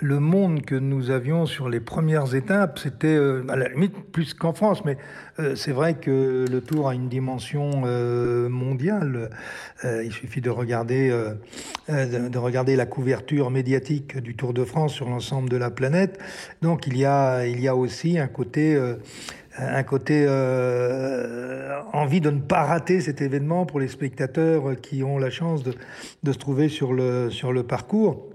le 0.00 0.20
monde 0.20 0.60
que 0.60 0.74
nous 0.74 1.10
avions 1.10 1.46
sur 1.46 1.70
les 1.70 1.80
premières 1.80 2.34
étapes, 2.34 2.78
c'était 2.78 3.16
euh, 3.16 3.46
à 3.48 3.56
la 3.56 3.70
limite 3.70 4.12
plus 4.12 4.34
qu'en 4.34 4.52
France, 4.52 4.84
mais 4.84 4.98
c'est 5.54 5.70
vrai 5.70 5.94
que 5.94 6.46
le 6.50 6.60
tour 6.60 6.88
a 6.88 6.94
une 6.94 7.08
dimension 7.08 7.82
mondiale. 8.50 9.30
il 9.84 10.12
suffit 10.12 10.40
de 10.40 10.50
regarder, 10.50 11.10
de, 11.88 12.28
de, 12.28 12.38
regarder 12.38 12.74
la 12.74 12.86
couverture 12.86 13.48
médiatique 13.50 14.18
du 14.18 14.34
Tour 14.34 14.52
de 14.52 14.64
France 14.64 14.94
sur 14.94 15.08
l'ensemble 15.08 15.48
de 15.48 15.56
la 15.56 15.70
planète. 15.70 16.18
Donc 16.60 16.88
il 16.88 16.96
y 16.96 17.04
a, 17.04 17.46
il 17.46 17.60
y 17.60 17.68
a 17.68 17.76
aussi 17.76 18.18
un 18.18 18.26
côté 18.26 18.76
un 19.58 19.82
côté 19.82 20.24
euh, 20.26 21.80
envie 21.92 22.20
de 22.20 22.30
ne 22.30 22.40
pas 22.40 22.64
rater 22.64 23.00
cet 23.00 23.20
événement 23.20 23.66
pour 23.66 23.80
les 23.80 23.88
spectateurs 23.88 24.80
qui 24.80 25.02
ont 25.02 25.18
la 25.18 25.30
chance 25.30 25.62
de, 25.62 25.74
se 26.32 26.38
trouver 26.38 26.68
sur 26.68 26.92
le, 26.92 27.62
parcours. 27.62 28.26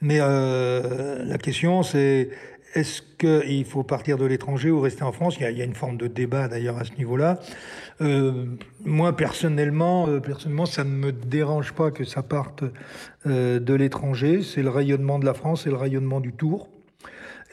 Mais 0.00 0.18
euh, 0.20 1.24
la 1.24 1.38
question, 1.38 1.82
c'est 1.82 2.30
est-ce 2.74 3.02
qu'il 3.18 3.64
faut 3.64 3.82
partir 3.82 4.18
de 4.18 4.26
l'étranger 4.26 4.70
ou 4.70 4.80
rester 4.80 5.02
en 5.02 5.12
France? 5.12 5.36
Il 5.40 5.56
y, 5.56 5.62
a, 5.62 5.64
une 5.64 5.74
forme 5.74 5.96
de 5.96 6.06
débat 6.06 6.48
d'ailleurs 6.48 6.78
à 6.78 6.84
ce 6.84 6.92
niveau-là. 6.96 7.40
Euh, 8.00 8.44
moi, 8.84 9.16
personnellement, 9.16 10.20
personnellement, 10.20 10.66
ça 10.66 10.84
ne 10.84 10.90
me 10.90 11.10
dérange 11.10 11.72
pas 11.72 11.90
que 11.90 12.04
ça 12.04 12.22
parte 12.22 12.64
de 13.24 13.74
l'étranger. 13.74 14.42
C'est 14.42 14.62
le 14.62 14.70
rayonnement 14.70 15.18
de 15.18 15.24
la 15.24 15.34
France, 15.34 15.62
c'est 15.64 15.70
le 15.70 15.76
rayonnement 15.76 16.20
du 16.20 16.32
Tour. 16.32 16.68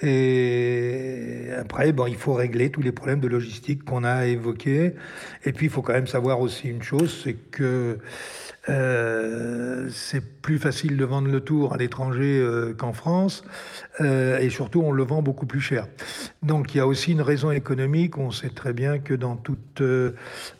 Et 0.01 1.47
après, 1.57 1.93
bon, 1.93 2.07
il 2.07 2.15
faut 2.15 2.33
régler 2.33 2.69
tous 2.69 2.81
les 2.81 2.91
problèmes 2.91 3.21
de 3.21 3.27
logistique 3.27 3.85
qu'on 3.85 4.03
a 4.03 4.25
évoqués. 4.25 4.93
Et 5.45 5.53
puis, 5.53 5.67
il 5.67 5.69
faut 5.69 5.81
quand 5.81 5.93
même 5.93 6.07
savoir 6.07 6.41
aussi 6.41 6.69
une 6.69 6.83
chose, 6.83 7.21
c'est 7.23 7.35
que 7.35 7.99
Euh, 8.69 9.89
c'est 9.91 10.41
plus 10.41 10.57
facile 10.57 10.98
de 10.98 11.05
vendre 11.05 11.27
le 11.27 11.39
tour 11.39 11.74
à 11.74 11.77
l'étranger 11.77 12.39
euh, 12.39 12.74
qu'en 12.74 12.93
France, 12.93 13.43
euh, 14.01 14.39
et 14.39 14.50
surtout 14.50 14.81
on 14.81 14.91
le 14.91 15.03
vend 15.03 15.22
beaucoup 15.22 15.45
plus 15.45 15.62
cher. 15.62 15.88
Donc 16.41 16.74
il 16.74 16.79
y 16.79 16.81
a 16.81 16.88
aussi 16.88 17.12
une 17.12 17.22
raison 17.22 17.51
économique. 17.51 18.17
On 18.17 18.31
sait 18.31 18.50
très 18.50 18.74
bien 18.74 19.00
que 19.00 19.13
dans 19.13 19.36
toute, 19.36 19.84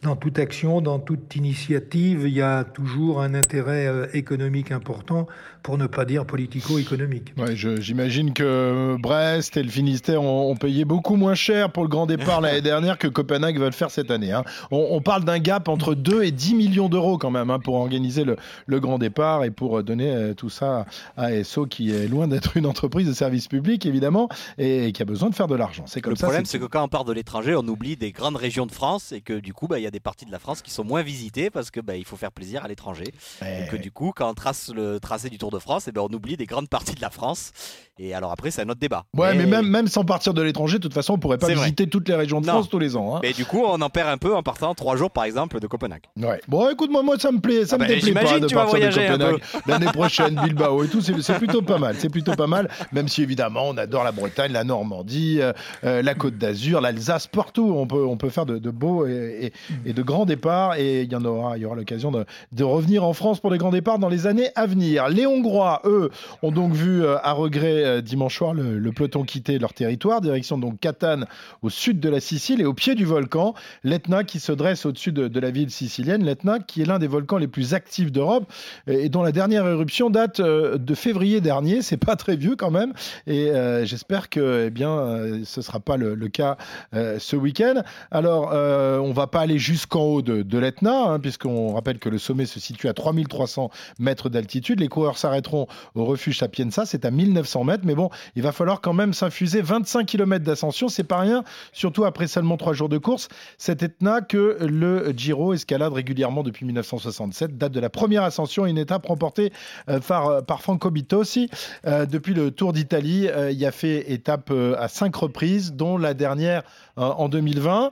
dans 0.04 0.16
toute 0.16 0.40
action, 0.40 0.82
dans 0.82 1.00
toute 1.00 1.36
initiative, 1.36 2.24
il 2.26 2.34
y 2.34 2.42
a 2.42 2.64
toujours 2.64 3.22
un 3.22 3.34
intérêt 3.34 4.10
économique 4.14 4.72
important, 4.72 5.28
pour 5.66 5.80
ne 5.80 5.88
pas 5.88 6.06
dire 6.06 6.26
politico-économique. 6.26 7.34
Ouais, 7.38 7.56
J'imagine 7.56 8.34
que 8.34 8.98
Brest 9.00 9.58
et 9.58 9.64
le 9.64 9.70
Finistère 9.70 10.22
ont, 10.22 10.56
payé 10.56 10.86
beaucoup 10.86 11.16
moins 11.16 11.34
cher 11.34 11.72
pour 11.72 11.82
le 11.82 11.90
grand 11.90 12.06
départ 12.06 12.40
l'année 12.40 12.62
dernière 12.76 13.00
que 13.00 13.08
Copenhague 13.08 13.58
va 13.58 13.66
le 13.66 13.72
faire 13.72 13.90
cette 13.90 14.12
année. 14.12 14.32
Hein. 14.32 14.44
On, 14.70 15.02
parle 15.02 15.24
d'un 15.24 15.40
gap 15.40 15.68
entre 15.68 15.96
2 15.96 16.22
et 16.22 16.30
10 16.30 16.54
millions 16.54 16.88
d'euros 16.88 17.18
quand 17.18 17.32
même 17.32 17.50
hein, 17.50 17.58
pour 17.58 17.78
organiser 17.96 18.25
le, 18.25 18.36
le, 18.66 18.80
grand 18.82 18.98
départ 18.98 19.46
et 19.46 19.52
pour 19.52 19.82
donner 19.82 20.12
euh, 20.12 20.34
tout 20.34 20.50
ça 20.50 20.86
à 21.16 21.44
SO 21.44 21.66
qui 21.66 21.92
est 21.92 22.08
loin 22.08 22.28
d'être 22.28 22.58
une 22.58 22.66
entreprise 22.66 23.08
de 23.08 23.14
service 23.14 23.48
public 23.48 23.86
évidemment 23.86 24.28
et 24.58 24.92
qui 24.92 25.02
a 25.02 25.06
besoin 25.06 25.30
de 25.30 25.36
faire 25.36 25.48
de 25.48 25.56
l'argent. 25.56 25.86
C'est 25.88 26.02
comme 26.02 26.14
le 26.14 26.18
problème, 26.18 26.46
c'est 26.46 26.60
que 26.60 26.66
quand 26.66 26.84
on 26.84 26.90
part 26.90 27.06
de 27.06 27.14
l'étranger, 27.14 27.56
on 27.56 27.66
oublie 27.68 27.96
des 27.96 28.12
grandes 28.12 28.36
régions 28.36 28.66
de 28.66 28.72
France 28.72 29.14
et 29.14 29.22
que 29.22 29.34
du 29.34 29.54
coup, 29.54 29.68
bah, 29.68 29.80
il 29.80 29.84
y 29.84 29.88
a 29.88 29.92
des 29.92 30.02
parties 30.02 30.25
de 30.25 30.32
la 30.32 30.40
France 30.40 30.62
qui 30.62 30.72
sont 30.72 30.84
moins 30.84 31.04
visitées 31.04 31.50
parce 31.50 31.72
que 31.72 31.80
bah, 31.80 31.96
il 31.96 32.06
faut 32.06 32.18
faire 32.18 32.32
plaisir 32.32 32.66
à 32.66 32.68
l'étranger. 32.68 33.06
Et 33.42 33.68
que 33.70 33.78
du 33.78 33.92
coup, 33.92 34.12
quand 34.16 34.30
on 34.30 34.34
trace 34.34 34.72
le 34.75 35.00
tracé 35.00 35.30
du 35.30 35.38
Tour 35.38 35.52
de 35.52 35.60
France, 35.60 35.88
et 35.88 35.92
ben 35.92 36.02
on 36.02 36.14
oublie 36.14 36.36
des 36.36 36.46
grandes 36.46 36.70
parties 36.70 36.96
de 36.96 37.02
la 37.02 37.10
France. 37.10 37.52
Et 37.98 38.14
alors 38.14 38.32
après, 38.32 38.52
c'est 38.52 38.62
un 38.62 38.70
autre 38.70 38.80
débat. 38.80 39.06
Ouais, 39.16 39.34
mais, 39.36 39.46
même, 39.46 39.68
même 39.68 39.88
sans 39.88 40.04
partir 40.04 40.34
de 40.34 40.42
l'étranger, 40.42 40.78
de 40.78 40.84
toute 40.84 40.94
façon, 40.94 41.14
on 41.14 41.18
pourrait 41.18 41.38
pas 41.38 41.48
visiter 41.48 41.88
toutes 41.88 42.10
les 42.10 42.16
régions 42.16 42.42
de 42.42 42.46
France 42.46 42.70
tous 42.70 42.80
les 42.80 42.98
ans. 42.98 43.16
Hein. 43.16 43.20
Mais 43.24 43.32
du 43.32 43.46
coup, 43.46 43.64
on 43.66 43.82
en 43.82 43.90
perd 43.90 44.10
un 44.10 44.18
peu 44.18 44.36
en 44.36 44.44
partant 44.44 44.75
trois 44.75 44.98
jours, 44.98 45.12
par 45.12 45.24
exemple, 45.24 45.60
de 45.62 45.68
Copenhague. 45.68 46.04
Ouais. 46.18 46.42
Bon, 46.50 46.70
écoute-moi, 46.70 47.04
moi, 47.04 47.18
ça 47.18 47.32
me 47.32 47.40
plaît, 47.40 47.66
ça 47.66 47.78
ah 47.80 47.84
me 47.84 47.85
déplaît 47.88 48.13
pas 48.13 48.39
de 48.39 48.48
tu 48.48 48.56
partir 48.56 48.80
de 48.80 48.88
Copenhague 48.88 49.42
l'année 49.68 49.86
prochaine, 49.88 50.39
Bilbao 50.44 50.84
et 50.84 50.88
tout. 50.88 51.01
C'est 51.01 51.38
plutôt 51.38 51.62
pas 51.62 51.77
mal. 51.77 51.96
C'est 51.98 52.10
plutôt 52.10 52.34
pas 52.34 52.48
mal. 52.48 52.70
Même 52.92 53.08
si 53.08 53.24
évidemment, 53.24 53.68
on 53.68 53.77
adore 53.77 54.04
la 54.04 54.12
Bretagne, 54.12 54.51
la 54.51 54.63
Normandie, 54.63 55.38
euh, 55.42 55.54
euh, 55.84 56.01
la 56.01 56.13
Côte 56.15 56.38
d'Azur, 56.38 56.82
l'Alsace, 56.82 57.27
partout. 57.27 57.74
On 57.75 57.88
peut, 57.88 58.06
on 58.06 58.18
peut 58.18 58.30
faire 58.30 58.46
de, 58.46 58.58
beaux 58.70 59.06
et, 59.08 59.51
et, 59.86 59.94
de 59.94 60.01
grands 60.01 60.25
départs. 60.25 60.75
Et 60.75 61.04
il 61.04 61.12
y 61.12 61.15
en 61.15 61.25
aura, 61.25 61.58
il 61.58 61.63
y 61.63 61.65
aura 61.65 61.75
l'occasion 61.75 62.12
de, 62.12 62.25
de 62.51 62.63
revenir 62.63 63.04
en 63.04 63.13
France 63.13 63.39
pour 63.39 63.51
les 63.51 63.58
grands 63.58 63.72
départs 63.72 64.00
dans 64.00 64.10
les 64.10 64.27
années 64.27 64.50
à 64.56 64.65
venir. 64.65 65.10
Les 65.10 65.25
Hongrois, 65.25 65.82
eux, 65.86 66.10
ont 66.42 66.51
donc 66.51 66.74
vu 66.74 67.04
euh, 67.04 67.18
à 67.24 67.34
regret 67.34 68.01
dimanche 68.01 68.38
soir 68.38 68.54
le, 68.54 68.92
peloton 68.92 69.24
quitter 69.24 69.60
leur 69.60 69.74
territoire, 69.74 70.22
direction 70.22 70.58
donc 70.58 70.80
Catane 70.80 71.25
au 71.62 71.70
sud 71.70 72.00
de 72.00 72.10
la 72.10 72.20
Sicile 72.20 72.62
et 72.62 72.65
au 72.65 72.74
pied 72.74 72.96
du 72.96 73.06
volcan, 73.06 73.54
l'Etna 73.84 74.24
qui 74.24 74.39
se 74.39 74.51
dresse 74.51 74.86
au-dessus 74.86 75.12
de, 75.12 75.39
la 75.39 75.51
ville 75.51 75.70
sicilienne, 75.70 76.24
l'Etna 76.24 76.60
qui 76.60 76.82
est 76.82 76.86
l'un 76.86 77.00
des 77.00 77.08
volcans 77.08 77.38
les 77.38 77.48
plus 77.48 77.74
actifs 77.75 78.12
d'Europe. 78.12 78.51
Et 78.88 79.10
dont 79.10 79.22
la 79.22 79.32
dernière 79.32 79.67
éruption 79.67 80.10
date 80.10 80.39
euh, 80.39 80.77
de 80.77 80.96
février 80.96 81.41
dernier, 81.41 81.82
c'est 81.82 81.98
pas 81.98 82.15
très 82.15 82.36
vieux 82.36 82.55
quand 82.55 82.72
même. 82.72 82.94
Et 83.27 83.51
j'espère 83.84 84.29
que 84.29 84.65
eh 84.67 84.70
bien 84.70 85.41
ce 85.44 85.62
sera 85.62 85.79
pas 85.79 85.98
le, 85.98 86.15
cas 86.27 86.58
ce 86.94 87.36
week-end. 87.36 87.84
Alors 88.12 88.51
on 88.53 89.12
va 89.12 89.27
pas 89.27 89.41
aller 89.41 89.60
jusqu'en 89.60 90.03
haut 90.03 90.22
de, 90.22 90.58
l'Etna 90.58 91.12
hein, 91.12 91.20
puisqu'on 91.20 91.74
rappelle 91.74 92.00
que 92.00 92.10
le 92.10 92.17
sommet 92.17 92.46
se 92.46 92.60
situe 92.60 92.88
à 92.88 92.94
3300 92.94 93.70
mètres 94.00 94.29
d'altitude, 94.29 94.79
les 94.79 94.88
coureurs 94.88 95.17
s'arrêteront 95.17 95.67
au 95.96 96.05
refuge 96.05 96.39
Sapienza, 96.39 96.86
c'est 96.86 97.05
à 97.05 97.12
1900 97.12 97.63
mètres, 97.63 97.84
mais 97.86 97.96
bon, 97.96 98.10
il 98.36 98.41
va 98.41 98.51
falloir 98.51 98.82
quand 98.82 98.94
même 98.94 99.13
s'infuser. 99.13 99.62
25 99.62 100.05
km 100.05 100.44
d'ascension, 100.44 100.88
c'est 100.88 101.03
pas 101.03 101.20
rien, 101.20 101.44
surtout 101.72 102.05
après 102.05 102.27
seulement 102.27 102.58
trois 102.58 102.74
jours 102.74 102.89
de 102.89 102.98
course. 102.98 103.27
Cet 103.58 103.84
Etna 103.84 104.22
que 104.22 104.58
le 104.62 105.13
Giro 105.15 105.53
escalade 105.53 105.94
régulièrement 105.94 106.44
depuis 106.44 106.65
1967, 106.65 107.58
de 107.70 107.80
la 107.80 107.90
première 107.90 108.24
ascension, 108.24 108.66
une 108.66 108.78
étape 108.78 109.06
remportée 109.06 109.52
euh, 109.90 110.00
par, 110.00 110.28
euh, 110.28 110.42
par 110.42 110.62
Franco 110.62 110.92
Bitossi. 110.92 111.50
Euh, 111.86 112.06
depuis 112.06 112.34
le 112.34 112.52
Tour 112.52 112.74
d'Italie, 112.74 113.28
il 113.52 113.66
a 113.66 113.72
fait 113.72 114.12
étape 114.12 114.52
à 114.78 114.88
cinq 114.88 115.16
reprises, 115.16 115.74
dont 115.74 115.98
la 115.98 116.14
dernière 116.14 116.64
en 116.98 117.30
2020. 117.30 117.92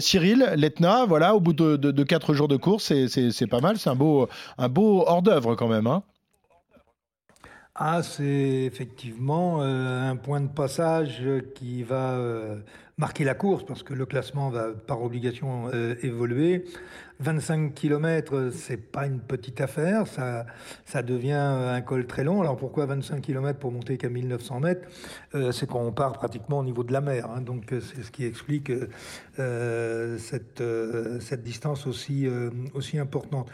Cyril, 0.00 0.52
l'Etna, 0.56 1.06
voilà, 1.06 1.34
au 1.34 1.40
bout 1.40 1.52
de, 1.52 2.02
quatre 2.02 2.34
jours 2.34 2.48
de 2.48 2.56
course, 2.56 2.92
c'est 3.08 3.46
pas 3.46 3.60
mal, 3.60 3.78
c'est 3.78 3.90
un 3.90 3.94
beau, 3.94 4.28
un 4.58 4.68
beau 4.68 5.04
hors 5.06 5.22
d'œuvre 5.22 5.54
quand 5.54 5.68
même. 5.68 5.86
Hein. 5.86 6.02
Ah, 7.78 8.02
c'est 8.02 8.24
effectivement 8.24 9.60
euh, 9.60 10.10
un 10.10 10.16
point 10.16 10.40
de 10.40 10.48
passage 10.48 11.22
qui 11.54 11.82
va 11.82 12.12
euh, 12.12 12.56
marquer 12.96 13.22
la 13.22 13.34
course 13.34 13.66
parce 13.66 13.82
que 13.82 13.92
le 13.92 14.06
classement 14.06 14.48
va 14.48 14.68
par 14.72 15.02
obligation 15.02 15.68
euh, 15.74 15.94
évoluer. 16.02 16.64
25 17.20 17.74
km, 17.74 18.50
c'est 18.50 18.78
pas 18.78 19.04
une 19.04 19.20
petite 19.20 19.60
affaire, 19.60 20.06
ça, 20.06 21.02
devient 21.02 21.32
un 21.32 21.82
col 21.82 22.06
très 22.06 22.24
long. 22.24 22.40
Alors 22.40 22.56
pourquoi 22.56 22.86
25 22.86 23.20
km 23.20 23.58
pour 23.58 23.72
monter 23.72 23.98
qu'à 23.98 24.08
1900 24.08 24.60
mètres 24.60 24.88
C'est 25.52 25.66
qu'on 25.66 25.92
part 25.92 26.12
pratiquement 26.14 26.58
au 26.58 26.64
niveau 26.64 26.84
de 26.84 26.92
la 26.92 27.00
mer. 27.02 27.30
Hein. 27.30 27.40
donc 27.40 27.64
c'est 27.70 28.02
ce 28.02 28.10
qui 28.10 28.26
explique 28.26 28.70
cette, 29.36 30.62
distance 31.42 31.86
aussi 31.86 32.28
importante. 32.98 33.50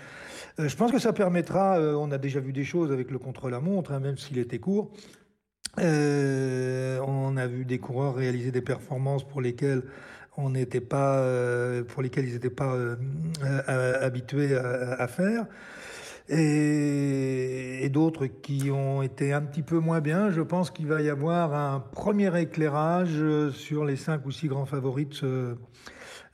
Euh, 0.58 0.68
je 0.68 0.76
pense 0.76 0.92
que 0.92 0.98
ça 0.98 1.12
permettra, 1.12 1.78
euh, 1.78 1.94
on 1.94 2.10
a 2.10 2.18
déjà 2.18 2.40
vu 2.40 2.52
des 2.52 2.64
choses 2.64 2.92
avec 2.92 3.10
le 3.10 3.18
contre-la-montre, 3.18 3.92
hein, 3.92 4.00
même 4.00 4.18
s'il 4.18 4.38
était 4.38 4.58
court. 4.58 4.90
Euh, 5.78 7.00
on 7.06 7.36
a 7.36 7.46
vu 7.46 7.64
des 7.64 7.78
coureurs 7.78 8.14
réaliser 8.14 8.50
des 8.50 8.60
performances 8.60 9.26
pour 9.26 9.40
lesquelles 9.40 9.82
on 10.36 10.50
n'était 10.50 10.80
pas, 10.80 11.22
pour 11.88 12.04
ils 12.04 12.32
n'étaient 12.32 12.50
pas 12.50 12.74
habitués 14.00 14.56
à, 14.56 15.06
faire. 15.06 15.46
Et, 16.28 17.84
et 17.84 17.88
d'autres 17.90 18.26
qui 18.26 18.70
ont 18.70 19.02
été 19.02 19.32
un 19.32 19.42
petit 19.42 19.62
peu 19.62 19.78
moins 19.78 20.00
bien. 20.00 20.30
Je 20.30 20.40
pense 20.40 20.70
qu'il 20.70 20.86
va 20.86 21.02
y 21.02 21.10
avoir 21.10 21.54
un 21.54 21.80
premier 21.80 22.40
éclairage 22.40 23.50
sur 23.50 23.84
les 23.84 23.96
cinq 23.96 24.24
ou 24.24 24.30
six 24.30 24.48
grands 24.48 24.66
favoris 24.66 25.08
de 25.08 25.14
ce, 25.14 25.56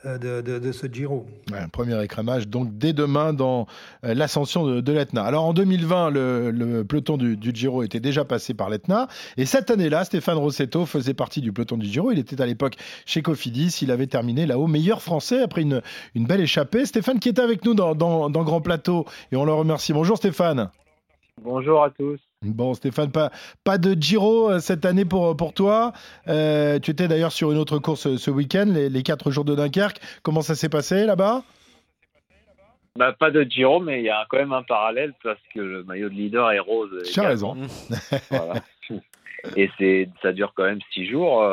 euh, 0.04 0.18
de, 0.42 0.72
ce 0.72 0.86
Giro. 0.86 1.26
un 1.52 1.68
premier 1.68 2.00
écrémage 2.04 2.46
donc 2.46 2.78
dès 2.78 2.92
demain 2.92 3.32
dans 3.32 3.66
euh, 4.04 4.14
l'ascension 4.14 4.80
de, 4.80 4.92
l'Etna. 4.92 5.24
Alors 5.24 5.44
en 5.44 5.52
2020, 5.52 6.10
le, 6.10 6.82
peloton 6.84 7.16
du, 7.16 7.36
Giro 7.52 7.82
était 7.82 7.98
déjà 7.98 8.24
passé 8.24 8.54
par 8.54 8.70
l'Etna 8.70 9.08
et 9.36 9.44
cette 9.44 9.72
année-là, 9.72 10.04
Stéphane 10.04 10.36
Rossetto 10.36 10.86
faisait 10.86 11.14
partie 11.14 11.40
du 11.40 11.52
peloton 11.52 11.76
du 11.76 11.86
Giro. 11.86 12.12
Il 12.12 12.18
était 12.20 12.40
à 12.40 12.46
l'époque 12.46 12.76
chez 13.06 13.22
Cofidis. 13.22 13.80
Il 13.82 13.90
avait 13.90 14.06
terminé 14.06 14.46
là-haut 14.46 14.68
meilleur 14.68 15.02
français 15.02 15.42
après 15.42 15.62
une, 15.62 15.82
une 16.14 16.26
belle 16.26 16.42
échappée. 16.42 16.86
Stéphane 16.86 17.18
qui 17.18 17.30
était 17.30 17.42
avec 17.42 17.64
nous 17.64 17.74
dans, 17.74 17.96
dans, 17.96 18.30
dans 18.30 18.44
Grand 18.44 18.60
Plateau 18.60 19.04
et 19.32 19.36
on 19.36 19.44
le 19.44 19.52
remercie. 19.52 19.92
Bonjour 19.92 20.16
Stéphane. 20.16 20.70
Bonjour 21.42 21.82
à 21.82 21.90
tous. 21.90 22.20
Bon, 22.42 22.72
Stéphane, 22.74 23.10
pas, 23.10 23.30
pas 23.64 23.78
de 23.78 24.00
Giro 24.00 24.48
euh, 24.48 24.58
cette 24.60 24.84
année 24.84 25.04
pour, 25.04 25.36
pour 25.36 25.52
toi. 25.52 25.92
Euh, 26.28 26.78
tu 26.78 26.92
étais 26.92 27.08
d'ailleurs 27.08 27.32
sur 27.32 27.50
une 27.50 27.58
autre 27.58 27.78
course 27.78 28.06
euh, 28.06 28.16
ce 28.16 28.30
week-end, 28.30 28.66
les, 28.68 29.02
quatre 29.02 29.32
jours 29.32 29.44
de 29.44 29.56
Dunkerque. 29.56 29.98
Comment 30.22 30.40
ça 30.40 30.54
s'est 30.54 30.68
passé 30.68 31.04
là-bas? 31.04 31.42
Bah, 32.94 33.12
Pas 33.12 33.32
de 33.32 33.42
Giro, 33.42 33.80
mais 33.80 33.98
il 34.00 34.04
y 34.04 34.10
a 34.10 34.24
quand 34.28 34.38
même 34.38 34.52
un 34.52 34.62
parallèle 34.62 35.14
parce 35.24 35.40
que 35.52 35.58
le 35.58 35.82
maillot 35.82 36.08
de 36.08 36.14
leader 36.14 36.52
est 36.52 36.60
rose. 36.60 37.10
Tu 37.12 37.18
as 37.18 37.26
raison. 37.26 37.56
Et 39.56 39.68
c'est, 39.76 40.08
ça 40.22 40.32
dure 40.32 40.52
quand 40.54 40.64
même 40.64 40.80
six 40.92 41.06
jours. 41.06 41.44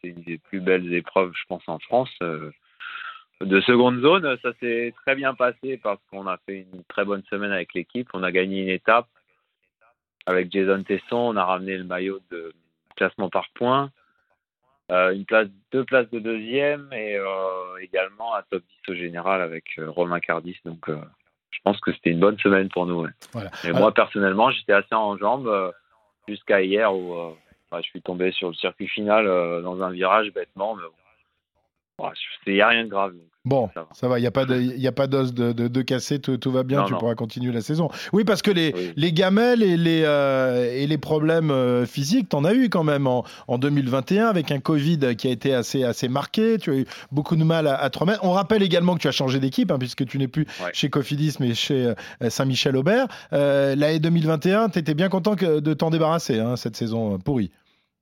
C'est 0.00 0.08
une 0.08 0.22
des 0.22 0.38
plus 0.38 0.60
belles 0.60 0.92
épreuves, 0.92 1.32
je 1.34 1.44
pense, 1.48 1.62
en 1.66 1.78
France. 1.78 2.10
De 2.20 3.60
seconde 3.60 4.00
zone, 4.00 4.36
ça 4.42 4.52
s'est 4.60 4.94
très 5.04 5.14
bien 5.14 5.34
passé 5.34 5.78
parce 5.82 6.00
qu'on 6.10 6.26
a 6.26 6.38
fait 6.46 6.66
une 6.72 6.82
très 6.88 7.04
bonne 7.04 7.22
semaine 7.30 7.52
avec 7.52 7.74
l'équipe. 7.74 8.08
On 8.14 8.22
a 8.22 8.32
gagné 8.32 8.62
une 8.62 8.70
étape 8.70 9.06
avec 10.26 10.50
Jason 10.50 10.82
Tesson, 10.82 11.16
on 11.16 11.36
a 11.36 11.44
ramené 11.44 11.76
le 11.76 11.84
maillot 11.84 12.20
de 12.30 12.52
classement 12.96 13.30
par 13.30 13.48
points. 13.54 13.90
Euh, 14.92 15.12
une 15.12 15.24
place, 15.24 15.48
deux 15.72 15.84
places 15.84 16.08
de 16.10 16.20
deuxième 16.20 16.88
et 16.92 17.16
euh, 17.16 17.76
également 17.80 18.36
un 18.36 18.42
top 18.48 18.62
10 18.86 18.92
au 18.92 18.94
général 18.94 19.40
avec 19.42 19.64
euh, 19.78 19.90
Romain 19.90 20.20
Cardis. 20.20 20.56
Donc 20.64 20.88
je 20.88 21.58
pense 21.64 21.80
que 21.80 21.92
c'était 21.92 22.10
une 22.10 22.20
bonne 22.20 22.38
semaine 22.38 22.68
pour 22.68 22.86
nous. 22.86 23.06
Et 23.64 23.72
moi 23.72 23.92
personnellement, 23.92 24.50
j'étais 24.50 24.74
assez 24.74 24.94
en 24.94 25.16
jambes 25.16 25.72
jusqu'à 26.28 26.62
hier 26.62 26.94
où 26.94 27.36
je 27.72 27.82
suis 27.82 28.02
tombé 28.02 28.30
sur 28.30 28.48
le 28.48 28.54
circuit 28.54 28.86
final 28.86 29.26
dans 29.62 29.82
un 29.82 29.90
virage 29.90 30.32
bêtement. 30.32 30.76
Mais 30.76 30.84
il 32.46 32.54
n'y 32.54 32.60
a 32.60 32.68
rien 32.68 32.84
de 32.84 32.90
grave. 32.90 33.12
Bon, 33.46 33.70
ça 33.92 34.08
va, 34.08 34.18
il 34.18 34.22
n'y 34.22 34.26
a 34.26 34.32
pas 34.32 34.44
de, 34.44 35.06
d'os 35.06 35.32
de, 35.32 35.52
de, 35.52 35.82
casser, 35.82 36.18
tout, 36.18 36.50
va 36.50 36.64
bien, 36.64 36.82
tu 36.82 36.94
pourras 36.94 37.14
continuer 37.14 37.52
la 37.52 37.60
saison. 37.60 37.88
Oui, 38.12 38.24
parce 38.24 38.42
que 38.42 38.50
les, 38.50 38.74
les 38.96 39.12
gamelles 39.12 39.62
et 39.62 39.76
les, 39.76 40.02
euh, 40.04 40.68
et 40.74 40.88
les 40.88 40.98
problèmes 40.98 41.52
euh, 41.52 41.86
physiques, 41.86 42.28
tu 42.28 42.34
en 42.34 42.44
as 42.44 42.54
eu 42.54 42.68
quand 42.68 42.82
même 42.82 43.06
en, 43.06 43.24
en, 43.46 43.58
2021 43.58 44.26
avec 44.26 44.50
un 44.50 44.58
Covid 44.58 45.14
qui 45.16 45.28
a 45.28 45.30
été 45.30 45.54
assez, 45.54 45.84
assez 45.84 46.08
marqué. 46.08 46.58
Tu 46.58 46.72
as 46.72 46.74
eu 46.74 46.86
beaucoup 47.12 47.36
de 47.36 47.44
mal 47.44 47.68
à, 47.68 47.88
te 47.88 48.00
remettre. 48.00 48.24
On 48.24 48.32
rappelle 48.32 48.64
également 48.64 48.96
que 48.96 49.02
tu 49.02 49.08
as 49.08 49.12
changé 49.12 49.38
d'équipe, 49.38 49.70
hein, 49.70 49.78
puisque 49.78 50.04
tu 50.06 50.18
n'es 50.18 50.28
plus 50.28 50.46
chez 50.72 50.90
Cofidis, 50.90 51.36
mais 51.38 51.54
chez 51.54 51.94
euh, 52.20 52.28
Saint-Michel-Aubert. 52.28 53.06
L'année 53.30 54.00
2021, 54.00 54.70
tu 54.70 54.80
étais 54.80 54.94
bien 54.94 55.08
content 55.08 55.36
de 55.36 55.74
t'en 55.74 55.90
débarrasser, 55.90 56.40
hein, 56.40 56.56
cette 56.56 56.74
saison 56.74 57.16
pourrie. 57.20 57.52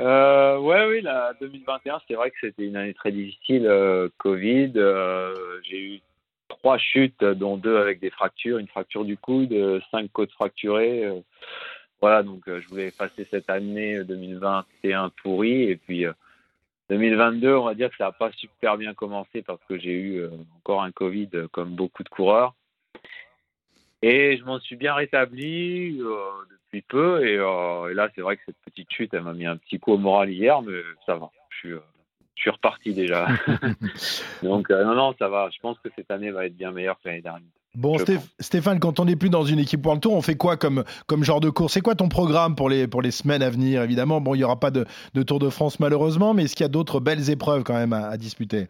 Euh, 0.00 0.58
ouais, 0.58 0.86
oui, 0.86 1.02
la 1.02 1.34
2021, 1.40 2.00
c'est 2.08 2.14
vrai 2.14 2.30
que 2.30 2.36
c'était 2.40 2.64
une 2.64 2.76
année 2.76 2.94
très 2.94 3.12
difficile. 3.12 3.66
Euh, 3.66 4.08
Covid, 4.18 4.72
euh, 4.76 5.60
j'ai 5.62 5.80
eu 5.80 6.00
trois 6.48 6.78
chutes, 6.78 7.22
dont 7.22 7.56
deux 7.56 7.76
avec 7.76 8.00
des 8.00 8.10
fractures, 8.10 8.58
une 8.58 8.68
fracture 8.68 9.04
du 9.04 9.16
coude, 9.16 9.54
cinq 9.90 10.10
côtes 10.12 10.32
fracturées. 10.32 11.04
voilà, 12.00 12.22
donc 12.22 12.42
je 12.46 12.68
voulais 12.68 12.90
passer 12.90 13.26
cette 13.30 13.50
année 13.50 14.02
2021 14.04 15.10
pourrie 15.22 15.62
et 15.62 15.76
puis 15.76 16.04
2022, 16.90 17.54
on 17.54 17.64
va 17.64 17.74
dire 17.74 17.90
que 17.90 17.96
ça 17.96 18.04
n'a 18.04 18.12
pas 18.12 18.30
super 18.32 18.76
bien 18.76 18.94
commencé 18.94 19.42
parce 19.42 19.62
que 19.68 19.78
j'ai 19.78 19.94
eu 19.94 20.26
encore 20.58 20.82
un 20.82 20.92
Covid 20.92 21.30
comme 21.52 21.74
beaucoup 21.74 22.02
de 22.02 22.08
coureurs. 22.08 22.54
Et 24.06 24.36
je 24.36 24.44
m'en 24.44 24.60
suis 24.60 24.76
bien 24.76 24.92
rétabli 24.92 25.96
depuis 25.96 26.82
peu. 26.82 27.26
Et, 27.26 27.38
là, 27.94 28.10
c'est 28.14 28.20
vrai 28.20 28.36
que 28.36 28.42
cette 28.44 28.58
petite 28.66 28.92
chute, 28.92 29.14
elle 29.14 29.22
m'a 29.22 29.32
mis 29.32 29.46
un 29.46 29.56
petit 29.56 29.78
coup 29.78 29.92
au 29.92 29.98
moral 29.98 30.30
hier, 30.30 30.60
mais 30.60 30.78
ça 31.06 31.16
va. 31.16 31.30
Je 31.48 31.56
suis, 31.56 31.70
je 32.34 32.42
suis 32.42 32.50
reparti 32.50 32.92
déjà. 32.92 33.28
Donc, 34.42 34.68
non, 34.68 34.94
non, 34.94 35.14
ça 35.18 35.28
va. 35.28 35.48
Je 35.48 35.58
pense 35.60 35.78
que 35.78 35.88
cette 35.96 36.10
année 36.10 36.30
va 36.30 36.44
être 36.44 36.54
bien 36.54 36.70
meilleure 36.70 36.96
que 37.02 37.08
l'année 37.08 37.22
dernière. 37.22 37.48
Bon, 37.74 37.96
Stéphane, 38.40 38.78
quand 38.78 39.00
on 39.00 39.06
n'est 39.06 39.16
plus 39.16 39.30
dans 39.30 39.44
une 39.44 39.58
équipe 39.58 39.84
World 39.86 40.02
Tour, 40.02 40.12
on 40.12 40.20
fait 40.20 40.36
quoi 40.36 40.58
comme, 40.58 40.84
comme 41.06 41.24
genre 41.24 41.40
de 41.40 41.48
course? 41.48 41.72
C'est 41.72 41.80
quoi 41.80 41.94
ton 41.94 42.10
programme 42.10 42.56
pour 42.56 42.68
les, 42.68 42.86
pour 42.86 43.00
les 43.00 43.10
semaines 43.10 43.42
à 43.42 43.48
venir? 43.48 43.82
Évidemment, 43.82 44.20
bon, 44.20 44.34
il 44.34 44.38
n'y 44.38 44.44
aura 44.44 44.60
pas 44.60 44.70
de, 44.70 44.84
de, 45.14 45.22
Tour 45.22 45.38
de 45.38 45.48
France 45.48 45.80
malheureusement, 45.80 46.34
mais 46.34 46.44
est-ce 46.44 46.54
qu'il 46.54 46.64
y 46.64 46.66
a 46.66 46.70
d'autres 46.70 47.00
belles 47.00 47.30
épreuves 47.30 47.64
quand 47.64 47.74
même 47.74 47.94
à, 47.94 48.18
disputer? 48.18 48.66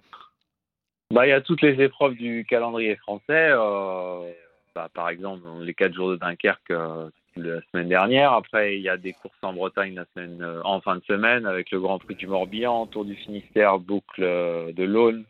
Bah, 1.13 1.27
Il 1.27 1.31
y 1.31 1.33
a 1.33 1.41
toutes 1.41 1.61
les 1.61 1.83
épreuves 1.83 2.15
du 2.15 2.47
calendrier 2.49 2.95
français. 2.97 3.51
Euh, 3.51 4.31
bah, 4.75 4.89
par 4.93 5.09
exemple, 5.09 5.43
les 5.61 5.75
quatre 5.75 5.95
jours 5.95 6.11
de 6.11 6.17
Dunkerque 6.17 6.71
euh, 6.71 7.09
la 7.37 7.61
semaine 7.73 7.89
dernière. 7.89 8.33
Après, 8.33 8.77
il 8.77 8.83
y 8.83 8.89
a 8.89 8.97
des 8.97 9.13
courses 9.13 9.35
en 9.43 9.53
Bretagne 9.53 10.01
euh, 10.19 10.61
en 10.65 10.81
fin 10.81 10.97
de 10.97 11.05
semaine 11.05 11.47
avec 11.47 11.71
le 11.71 11.81
Grand 11.81 11.99
Prix 11.99 12.15
du 12.15 12.27
Morbihan, 12.27 12.87
Tour 12.87 13.05
du 13.05 13.15
Finistère, 13.15 13.79
boucle 13.79 14.23
de 14.23 14.85
l'Aune 14.85 15.25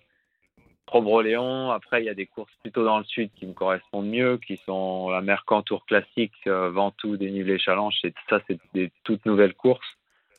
Probreléon. 0.87 1.71
Après, 1.71 2.03
il 2.03 2.07
y 2.07 2.11
a 2.11 2.15
des 2.15 2.27
courses 2.27 2.53
plutôt 2.63 2.85
dans 2.85 2.99
le 2.99 3.05
sud 3.05 3.31
qui 3.35 3.47
me 3.47 3.53
correspondent 3.53 4.09
mieux, 4.09 4.39
qui 4.39 4.61
sont 4.67 5.09
la 5.11 5.23
Mercantour 5.23 5.85
classique, 5.87 6.35
euh, 6.47 6.71
Ventoux, 6.71 7.17
Dénivelé, 7.17 7.59
Challenge. 7.59 7.95
Ça, 8.29 8.41
c'est 8.47 8.59
des 8.75 8.91
toutes 9.03 9.25
nouvelles 9.27 9.55
courses. 9.55 9.97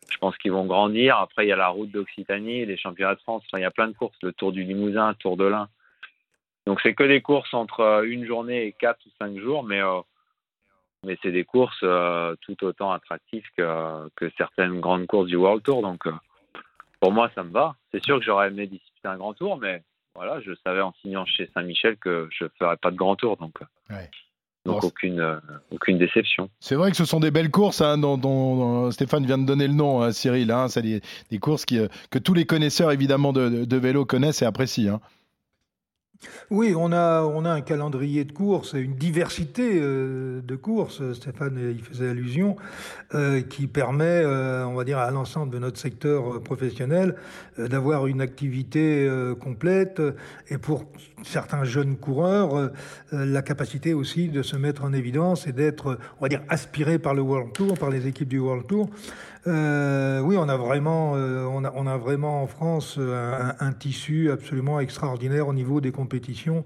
Je 0.09 0.17
pense 0.17 0.38
qu'ils 0.38 0.51
vont 0.51 0.65
grandir. 0.65 1.17
Après, 1.17 1.45
il 1.45 1.50
y 1.50 1.51
a 1.51 1.55
la 1.55 1.69
route 1.69 1.91
d'Occitanie, 1.91 2.65
les 2.65 2.77
championnats 2.77 3.15
de 3.15 3.19
France. 3.21 3.43
il 3.53 3.59
y 3.59 3.65
a 3.65 3.71
plein 3.71 3.88
de 3.88 3.93
courses. 3.93 4.17
Le 4.21 4.33
Tour 4.33 4.51
du 4.51 4.63
Limousin, 4.63 5.13
Tour 5.15 5.35
de 5.35 5.45
l'Ain. 5.45 5.67
Donc, 6.65 6.79
c'est 6.81 6.93
que 6.93 7.03
des 7.03 7.22
courses 7.22 7.53
entre 7.53 7.81
euh, 7.81 8.03
une 8.03 8.25
journée 8.25 8.65
et 8.65 8.72
quatre 8.72 9.05
ou 9.05 9.10
cinq 9.19 9.38
jours, 9.38 9.63
mais, 9.63 9.81
euh, 9.81 10.01
mais 11.03 11.17
c'est 11.22 11.31
des 11.31 11.45
courses 11.45 11.86
tout 12.41 12.63
autant 12.63 12.91
attractives 12.91 13.45
que, 13.55 14.10
que 14.15 14.31
certaines 14.38 14.79
grandes 14.79 15.07
courses 15.07 15.27
du 15.27 15.36
World 15.36 15.63
Tour. 15.63 15.81
Donc, 15.81 16.07
pour 17.00 17.12
moi, 17.12 17.29
ça 17.36 17.43
me 17.43 17.51
va. 17.51 17.75
C'est 17.91 18.03
sûr 18.03 18.19
que 18.19 18.25
j'aurais 18.25 18.48
aimé 18.48 18.65
disputer 18.67 19.07
un 19.07 19.17
grand 19.17 19.34
tour, 19.34 19.57
mais 19.57 19.84
voilà, 20.15 20.39
je 20.39 20.51
savais 20.65 20.81
en 20.81 20.93
signant 21.01 21.25
chez 21.25 21.50
Saint-Michel 21.53 21.98
que 21.98 22.29
je 22.31 22.45
ne 22.45 22.50
ferais 22.57 22.77
pas 22.77 22.89
de 22.89 22.95
grand 22.95 23.17
tour. 23.17 23.36
Donc, 23.38 23.53
euh, 23.91 23.95
donc 24.65 24.84
aucune, 24.84 25.19
euh, 25.19 25.36
aucune 25.72 25.98
déception. 25.98 26.50
C'est 26.60 26.75
vrai 26.75 26.89
que 26.89 26.98
ce 26.98 27.05
sont 27.05 27.19
des 27.19 27.31
belles 27.31 27.51
courses 27.51 27.81
hein, 27.81 27.98
dont, 27.98 28.89
Stéphane 28.91 29.25
vient 29.25 29.38
de 29.38 29.45
donner 29.45 29.67
le 29.67 29.74
nom, 29.74 30.01
hein, 30.01 30.12
Cyril. 30.12 30.51
Hein, 30.51 30.69
c'est 30.69 30.81
des, 30.81 31.39
courses 31.39 31.65
qui, 31.65 31.79
euh, 31.79 31.88
que 32.10 32.17
tous 32.17 32.34
les 32.34 32.45
connaisseurs 32.45 32.91
évidemment 32.91 33.34
de, 33.34 33.65
de 33.65 33.77
vélo 33.77 34.05
connaissent 34.05 34.41
et 34.41 34.45
apprécient. 34.45 35.01
Oui, 36.50 36.74
on 36.77 36.91
a, 36.91 37.24
on 37.24 37.45
a 37.45 37.50
un 37.50 37.62
calendrier 37.62 38.24
de 38.24 38.31
courses, 38.31 38.74
une 38.74 38.95
diversité 38.95 39.79
euh, 39.81 40.41
de 40.41 40.55
courses, 40.55 41.01
Stéphane 41.13 41.75
y 41.77 41.81
faisait 41.81 42.10
allusion, 42.10 42.55
euh, 43.13 43.41
qui 43.41 43.67
permet, 43.67 44.22
euh, 44.24 44.65
on 44.65 44.75
va 44.75 44.84
dire, 44.84 45.00
à 45.00 45.12
l'ensemble 45.12 45.51
de 45.53 45.60
notre 45.60 45.79
secteur 45.79 46.41
professionnel 46.41 47.15
d'avoir 47.57 48.07
une 48.07 48.22
activité 48.22 49.10
complète 49.39 50.01
et 50.50 50.57
pour 50.57 50.86
certains 51.24 51.63
jeunes 51.63 51.98
coureurs, 51.98 52.72
la 53.12 53.41
capacité 53.41 53.93
aussi 53.93 54.27
de 54.27 54.41
se 54.41 54.57
mettre 54.57 54.84
en 54.84 54.93
évidence 54.93 55.48
et 55.48 55.53
d'être, 55.53 55.98
on 56.19 56.24
va 56.24 56.29
dire, 56.29 56.41
aspiré 56.50 57.00
par 57.00 57.13
le 57.13 57.22
World 57.22 57.53
Tour, 57.53 57.75
par 57.75 57.89
les 57.89 58.07
équipes 58.07 58.27
du 58.27 58.39
World 58.39 58.67
Tour. 58.67 58.89
Euh, 59.47 60.21
oui, 60.21 60.37
on 60.37 60.49
a 60.49 60.57
vraiment, 60.57 61.13
euh, 61.15 61.45
on, 61.45 61.63
a, 61.63 61.71
on, 61.75 61.85
a, 61.85 61.97
vraiment 61.97 62.41
en 62.41 62.47
France 62.47 62.95
euh, 62.97 63.51
un, 63.59 63.73
tissu 63.73 64.31
absolument 64.31 64.79
extraordinaire 64.79 65.47
au 65.47 65.53
niveau 65.53 65.81
des 65.81 65.91
compétitions, 65.91 66.65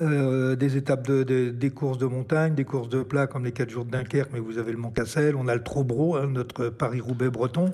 des 0.00 0.76
étapes 0.76 1.06
de, 1.06 1.50
des 1.50 1.70
courses 1.70 1.98
de 1.98 2.06
montagne, 2.06 2.54
des 2.54 2.64
courses 2.64 2.88
de 2.88 3.02
plat 3.02 3.26
comme 3.26 3.44
les 3.44 3.52
4 3.52 3.70
jours 3.70 3.84
de 3.84 3.90
Dunkerque, 3.90 4.30
mais 4.32 4.40
vous 4.40 4.58
avez 4.58 4.72
le 4.72 4.78
Mont 4.78 4.90
Cassel, 4.90 5.36
on 5.36 5.48
a 5.48 5.54
le 5.54 5.62
Trobro, 5.62 6.16
hein, 6.16 6.26
notre 6.26 6.68
Paris-Roubaix 6.68 7.30
breton. 7.30 7.70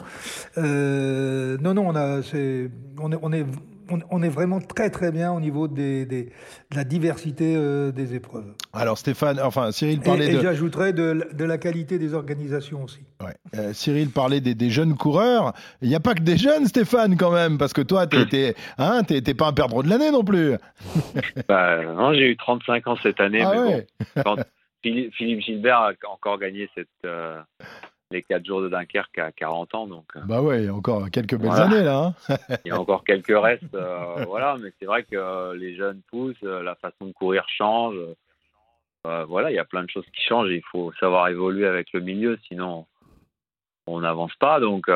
non, 0.56 1.74
non, 1.74 1.88
on 1.88 1.96
a, 1.96 2.20
on 2.98 3.12
est, 3.12 3.18
on 3.22 3.32
est 3.32 3.46
on, 4.11 4.22
est 4.22 4.29
vraiment 4.29 4.61
très 4.61 4.90
très 4.90 5.11
bien 5.12 5.33
au 5.33 5.40
niveau 5.40 5.68
des, 5.68 6.07
de 6.07 6.27
la 6.74 6.85
diversité 6.85 7.55
euh, 7.57 7.92
des 7.92 8.14
épreuves. 8.14 8.55
Alors 8.72 8.98
Stéphane, 8.98 9.40
enfin 9.40 9.72
Cyril 9.72 10.01
parlait 10.01 10.33
et, 10.33 10.37
et 10.37 10.40
j'ajouterais 10.40 10.92
de, 10.92 11.44
la 11.44 11.59
qualité 11.59 11.98
des 11.98 12.14
organisations 12.14 12.85
aussi. 12.85 13.01
Euh, 13.55 13.72
Cyril 13.72 14.11
parlait 14.11 14.40
des, 14.40 14.70
jeunes 14.70 14.96
coureurs. 14.96 15.53
Il 15.83 15.88
n'y 15.88 15.94
a 15.94 16.01
pas 16.01 16.14
que 16.14 16.22
des 16.22 16.37
jeunes, 16.37 16.66
Stéphane, 16.66 17.16
quand 17.16 17.33
même, 17.33 17.59
parce 17.59 17.72
que 17.72 17.81
toi, 17.81 18.07
tu 18.07 18.18
n'étais 18.18 18.55
hein, 18.77 19.03
pas 19.37 19.46
un 19.46 19.53
perdreau 19.53 19.83
de 19.83 19.88
l'année 19.88 20.11
non 20.11 20.24
plus. 20.24 20.57
bah, 21.48 21.83
non, 21.85 22.12
j'ai 22.12 22.31
eu 22.31 22.37
35 22.37 22.87
ans 22.87 22.96
cette 23.03 23.20
année, 23.20 23.42
ah 23.42 23.53
mais 23.55 23.87
bon, 24.22 24.37
Philippe, 24.83 25.40
Gilbert 25.40 25.79
a 25.79 25.92
encore 26.11 26.38
gagné 26.38 26.68
cette, 26.74 26.88
euh, 27.05 27.40
les 28.10 28.22
4 28.22 28.44
jours 28.44 28.62
de 28.62 28.68
Dunkerque 28.68 29.18
à 29.18 29.32
40 29.32 29.74
ans. 29.74 29.86
Donc, 29.86 30.04
euh, 30.16 30.20
bah 30.24 30.40
ouais, 30.40 30.62
il 30.62 30.64
y 30.66 30.68
a 30.68 30.74
encore 30.74 31.10
quelques 31.10 31.36
belles 31.36 31.52
années 31.52 31.82
là. 31.82 32.14
Hein. 32.28 32.36
il 32.64 32.68
y 32.68 32.70
a 32.70 32.80
encore 32.80 33.04
quelques 33.04 33.36
restes. 33.36 33.74
Euh, 33.74 34.24
voilà, 34.26 34.56
mais 34.60 34.72
c'est 34.78 34.86
vrai 34.86 35.02
que 35.02 35.16
euh, 35.16 35.54
les 35.54 35.76
jeunes 35.76 36.00
poussent, 36.10 36.42
la 36.42 36.74
façon 36.76 37.06
de 37.06 37.12
courir 37.12 37.44
change. 37.48 37.96
voilà, 39.04 39.50
il 39.50 39.54
y 39.54 39.58
a 39.58 39.64
plein 39.64 39.84
de 39.84 39.90
choses 39.90 40.06
qui 40.14 40.22
changent. 40.22 40.50
il 40.50 40.62
faut 40.70 40.92
savoir 41.00 41.28
évoluer 41.28 41.66
avec 41.66 41.92
le 41.92 42.00
milieu, 42.00 42.38
sinon 42.48 42.86
on 43.86 44.00
n'avance 44.00 44.34
pas. 44.36 44.60
Donc, 44.60 44.88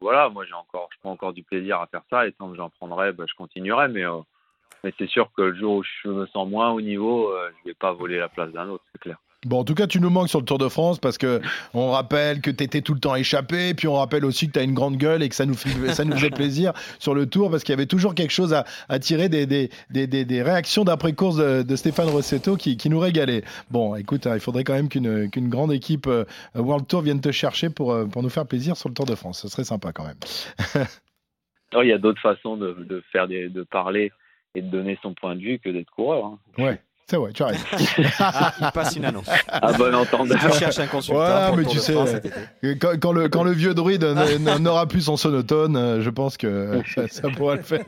voilà, 0.00 0.28
moi 0.28 0.44
j'ai 0.44 0.54
encore, 0.54 0.88
je 0.92 0.98
prends 1.00 1.12
encore 1.12 1.32
du 1.32 1.42
plaisir 1.42 1.80
à 1.80 1.86
faire 1.86 2.02
ça. 2.10 2.26
Et 2.26 2.32
tant 2.32 2.50
que 2.50 2.56
j'en 2.56 2.70
prendrai, 2.70 3.12
bah, 3.12 3.24
je 3.28 3.34
continuerai. 3.34 3.88
Mais, 3.88 4.04
mais 4.84 4.92
c'est 4.98 5.08
sûr 5.08 5.30
que 5.36 5.42
le 5.42 5.54
jour 5.54 5.76
où 5.76 5.82
je 5.82 6.08
me 6.08 6.26
sens 6.26 6.48
moins 6.48 6.70
au 6.70 6.80
niveau, 6.80 7.32
je 7.60 7.70
vais 7.70 7.74
pas 7.74 7.92
voler 7.92 8.18
la 8.18 8.28
place 8.28 8.52
d'un 8.52 8.68
autre, 8.68 8.84
c'est 8.92 9.00
clair. 9.00 9.18
Bon, 9.44 9.60
en 9.60 9.64
tout 9.64 9.74
cas, 9.74 9.86
tu 9.86 10.00
nous 10.00 10.10
manques 10.10 10.28
sur 10.28 10.40
le 10.40 10.44
Tour 10.44 10.58
de 10.58 10.68
France 10.68 10.98
parce 10.98 11.18
que 11.18 11.40
on 11.74 11.90
rappelle 11.90 12.40
que 12.40 12.50
tu 12.50 12.64
étais 12.64 12.80
tout 12.80 12.94
le 12.94 13.00
temps 13.00 13.14
échappé, 13.14 13.74
puis 13.74 13.86
on 13.86 13.94
rappelle 13.94 14.24
aussi 14.24 14.46
que 14.46 14.52
tu 14.52 14.58
as 14.58 14.62
une 14.62 14.74
grande 14.74 14.96
gueule 14.96 15.22
et 15.22 15.28
que 15.28 15.34
ça 15.34 15.46
nous, 15.46 15.54
fait, 15.54 15.92
ça 15.92 16.04
nous 16.04 16.12
faisait 16.16 16.30
plaisir 16.34 16.72
sur 16.98 17.14
le 17.14 17.26
Tour 17.26 17.50
parce 17.50 17.62
qu'il 17.62 17.72
y 17.72 17.78
avait 17.78 17.86
toujours 17.86 18.14
quelque 18.14 18.32
chose 18.32 18.54
à, 18.54 18.98
tirer 18.98 19.28
des, 19.28 19.46
des, 19.46 19.70
des, 19.90 20.06
des 20.06 20.42
réactions 20.42 20.84
d'après-course 20.84 21.36
de, 21.36 21.76
Stéphane 21.76 22.08
Rossetto 22.08 22.56
qui, 22.56 22.76
qui, 22.76 22.88
nous 22.88 22.98
régalait. 22.98 23.42
Bon, 23.70 23.94
écoute, 23.94 24.26
hein, 24.26 24.32
il 24.34 24.40
faudrait 24.40 24.64
quand 24.64 24.72
même 24.72 24.88
qu'une 24.88 25.30
qu'une 25.30 25.48
grande 25.48 25.72
équipe 25.72 26.06
euh, 26.06 26.24
World 26.54 26.86
Tour 26.86 27.02
vienne 27.02 27.20
te 27.20 27.30
chercher 27.30 27.68
pour, 27.68 27.92
euh, 27.92 28.06
pour 28.06 28.22
nous 28.22 28.30
faire 28.30 28.46
plaisir 28.46 28.76
sur 28.76 28.88
le 28.88 28.94
Tour 28.94 29.04
de 29.04 29.14
France. 29.14 29.42
Ce 29.42 29.48
serait 29.48 29.64
sympa 29.64 29.92
quand 29.92 30.06
même. 30.06 30.16
il 31.82 31.88
y 31.88 31.92
a 31.92 31.98
d'autres 31.98 32.20
façons 32.20 32.56
de, 32.56 32.72
de 32.88 33.02
faire 33.12 33.28
des, 33.28 33.48
de 33.48 33.62
parler 33.62 34.10
et 34.54 34.62
de 34.62 34.68
donner 34.68 34.98
son 35.02 35.14
point 35.14 35.36
de 35.36 35.40
vue 35.40 35.58
que 35.58 35.68
d'être 35.68 35.90
coureur. 35.90 36.24
Hein. 36.24 36.38
Ouais. 36.58 36.80
C'est 37.08 37.18
vrai, 37.18 37.30
tu 37.32 37.44
as 37.44 37.46
raison. 37.46 37.64
il 38.60 38.70
passe 38.74 38.96
une 38.96 39.04
annonce. 39.04 39.28
À 39.48 39.72
bon 39.74 39.94
entendeur. 39.94 40.38
Je 40.40 40.58
cherche 40.58 40.80
un 40.80 40.88
consultant. 40.88 41.54
mais 41.56 41.64
tu 41.64 41.78
sais, 41.78 41.94
quand, 43.00 43.12
le, 43.12 43.28
quand 43.28 43.44
le 43.44 43.52
vieux 43.52 43.74
druide 43.74 44.02
n'aura 44.60 44.86
plus 44.86 45.02
son 45.02 45.16
sonotone, 45.16 45.76
euh, 45.76 46.00
je 46.02 46.10
pense 46.10 46.36
que 46.36 46.82
ça, 47.08 47.28
pourra 47.30 47.54
le 47.54 47.62
faire. 47.62 47.84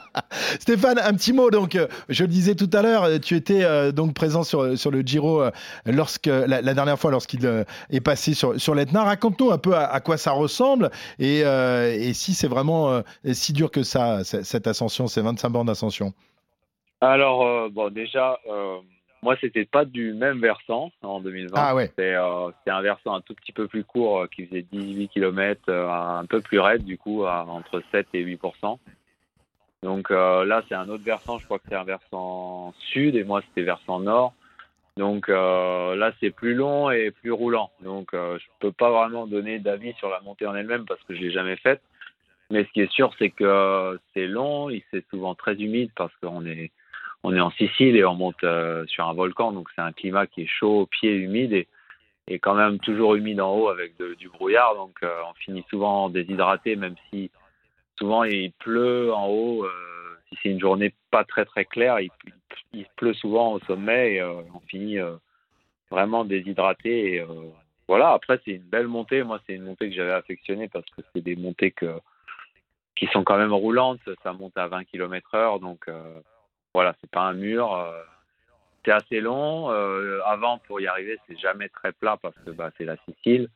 Stéphane, 0.60 0.98
un 0.98 1.12
petit 1.12 1.34
mot. 1.34 1.50
Donc, 1.50 1.74
euh, 1.74 1.88
je 2.08 2.24
le 2.24 2.28
disais 2.28 2.54
tout 2.54 2.70
à 2.72 2.80
l'heure, 2.80 3.20
tu 3.20 3.36
étais 3.36 3.64
euh, 3.64 3.92
donc 3.92 4.14
présent 4.14 4.44
sur, 4.44 4.78
sur 4.78 4.90
le 4.90 5.02
Giro 5.02 5.44
lorsque, 5.84 6.26
la, 6.26 6.62
dernière 6.62 6.98
fois 6.98 7.10
lorsqu'il 7.10 7.44
est 7.90 8.00
passé 8.00 8.32
sur, 8.32 8.58
sur 8.58 8.74
l'Etna. 8.74 9.04
Raconte-nous 9.04 9.50
un 9.50 9.58
peu 9.58 9.76
à, 9.76 10.00
quoi 10.00 10.16
ça 10.16 10.32
ressemble 10.32 10.90
et, 11.18 11.40
et 11.40 12.14
si 12.14 12.32
c'est 12.32 12.48
vraiment 12.48 13.02
si 13.30 13.52
dur 13.52 13.70
que 13.70 13.82
ça, 13.82 14.24
cette 14.24 14.66
ascension, 14.66 15.06
ces 15.06 15.20
25 15.20 15.50
bornes 15.50 15.66
d'ascension. 15.66 16.14
Alors, 17.00 17.46
euh, 17.46 17.68
bon, 17.70 17.90
déjà, 17.90 18.38
euh, 18.46 18.78
moi, 19.22 19.36
c'était 19.40 19.64
pas 19.64 19.84
du 19.84 20.12
même 20.14 20.40
versant 20.40 20.90
en 21.02 21.20
2020. 21.20 21.52
Ah 21.54 21.74
ouais. 21.74 21.90
Euh, 21.98 22.50
c'était 22.58 22.70
un 22.70 22.82
versant 22.82 23.14
un 23.14 23.20
tout 23.20 23.34
petit 23.34 23.52
peu 23.52 23.68
plus 23.68 23.84
court 23.84 24.28
qui 24.28 24.46
faisait 24.46 24.66
18 24.70 25.08
km, 25.08 25.72
un 25.72 26.24
peu 26.26 26.40
plus 26.40 26.60
raide, 26.60 26.84
du 26.84 26.98
coup, 26.98 27.24
entre 27.24 27.82
7 27.90 28.06
et 28.14 28.20
8 28.20 28.40
Donc 29.82 30.10
là, 30.10 30.62
c'est 30.68 30.74
un 30.74 30.88
autre 30.88 31.04
versant. 31.04 31.38
Je 31.38 31.44
crois 31.44 31.58
que 31.58 31.64
c'est 31.68 31.74
un 31.74 31.84
versant 31.84 32.72
sud 32.78 33.16
et 33.16 33.24
moi, 33.24 33.42
c'était 33.48 33.62
versant 33.62 34.00
nord. 34.00 34.34
Donc 34.96 35.28
là, 35.28 36.12
c'est 36.20 36.30
plus 36.30 36.54
long 36.54 36.90
et 36.90 37.10
plus 37.10 37.32
roulant. 37.32 37.70
Donc 37.80 38.10
je 38.12 38.44
peux 38.60 38.72
pas 38.72 38.90
vraiment 38.90 39.26
donner 39.26 39.58
d'avis 39.58 39.94
sur 39.94 40.08
la 40.10 40.20
montée 40.20 40.46
en 40.46 40.54
elle-même 40.54 40.84
parce 40.84 41.02
que 41.04 41.14
je 41.14 41.20
l'ai 41.20 41.30
jamais 41.30 41.56
faite. 41.56 41.80
Mais 42.50 42.64
ce 42.64 42.72
qui 42.72 42.82
est 42.82 42.92
sûr, 42.92 43.10
c'est 43.18 43.30
que 43.30 43.98
c'est 44.12 44.26
long, 44.26 44.68
il 44.68 44.82
c'est 44.90 45.04
souvent 45.08 45.34
très 45.34 45.54
humide 45.54 45.90
parce 45.96 46.12
qu'on 46.22 46.44
est 46.44 46.70
on 47.24 47.34
est 47.34 47.40
en 47.40 47.50
Sicile 47.52 47.96
et 47.96 48.04
on 48.04 48.14
monte 48.14 48.44
euh, 48.44 48.86
sur 48.86 49.08
un 49.08 49.14
volcan, 49.14 49.50
donc 49.50 49.68
c'est 49.74 49.80
un 49.80 49.92
climat 49.92 50.26
qui 50.26 50.42
est 50.42 50.46
chaud, 50.46 50.86
pied 50.86 51.10
humide 51.16 51.66
et, 52.28 52.38
quand 52.38 52.54
même 52.54 52.78
toujours 52.78 53.14
humide 53.14 53.40
en 53.40 53.54
haut 53.54 53.68
avec 53.68 53.94
du 54.18 54.28
brouillard, 54.28 54.74
donc 54.74 54.98
euh, 55.02 55.20
on 55.28 55.34
finit 55.34 55.64
souvent 55.70 56.10
déshydraté, 56.10 56.76
même 56.76 56.96
si 57.08 57.30
souvent 57.98 58.24
il 58.24 58.52
pleut 58.52 59.12
en 59.12 59.26
haut. 59.26 59.64
Euh, 59.64 59.70
si 60.28 60.38
c'est 60.42 60.48
une 60.50 60.60
journée 60.60 60.92
pas 61.10 61.24
très 61.24 61.46
très 61.46 61.64
claire, 61.64 61.98
il, 62.00 62.10
pleut 62.96 63.14
souvent 63.14 63.54
au 63.54 63.60
sommet 63.60 64.14
et 64.14 64.22
on 64.22 64.60
finit 64.68 64.98
vraiment 65.90 66.24
déshydraté. 66.24 67.14
Et, 67.14 67.24
voilà, 67.86 68.12
après, 68.12 68.40
c'est 68.44 68.52
une 68.52 68.62
belle 68.62 68.88
montée. 68.88 69.22
Moi, 69.22 69.38
c'est 69.46 69.54
une 69.54 69.64
montée 69.64 69.90
que 69.90 69.94
j'avais 69.94 70.12
affectionnée 70.12 70.68
parce 70.68 70.86
que 70.86 71.02
c'est 71.14 71.20
des 71.20 71.36
montées 71.36 71.74
qui 72.96 73.06
sont 73.08 73.22
quand 73.22 73.36
même 73.36 73.52
roulantes. 73.52 74.00
Ça 74.22 74.32
monte 74.32 74.56
à 74.56 74.66
20 74.66 74.84
km 74.84 75.34
heure. 75.34 75.60
Donc, 75.60 75.88
voilà, 76.74 76.94
c'est 77.00 77.10
pas 77.10 77.22
un 77.22 77.34
mur. 77.34 77.74
c'est 78.84 78.92
assez 78.92 79.20
long. 79.20 79.68
avant, 80.26 80.58
pour 80.58 80.80
y 80.80 80.86
arriver, 80.86 81.18
c'est 81.26 81.38
jamais 81.38 81.68
très 81.68 81.92
plat 81.92 82.18
parce 82.20 82.36
que 82.44 82.50
bah, 82.50 82.70
c'est 82.76 82.84
la 82.84 82.96
Sicile 83.06 83.48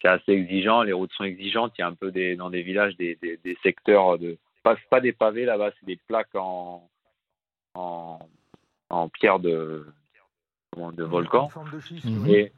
c'est 0.00 0.08
assez 0.08 0.32
exigeant, 0.32 0.82
les 0.82 0.92
routes 0.92 1.12
sont 1.12 1.24
exigeantes. 1.24 1.72
Il 1.78 1.80
y 1.80 1.84
a 1.84 1.88
un 1.88 1.94
peu 1.94 2.10
des, 2.10 2.36
dans 2.36 2.50
des 2.50 2.62
villages 2.62 2.96
des, 2.96 3.16
des, 3.20 3.58
secteurs 3.62 4.18
de 4.18 4.38
pas, 4.62 4.76
pas 4.90 5.00
des 5.00 5.12
pavés 5.12 5.44
là-bas, 5.44 5.70
c'est 5.78 5.86
des 5.86 5.96
plaques 5.96 6.34
en, 6.34 6.88
en, 7.74 8.18
en 8.90 9.08
pierre 9.08 9.38
de, 9.38 9.86
de 10.76 11.04
volcan. 11.04 11.48
Mhm. 12.04 12.26
et, 12.28 12.52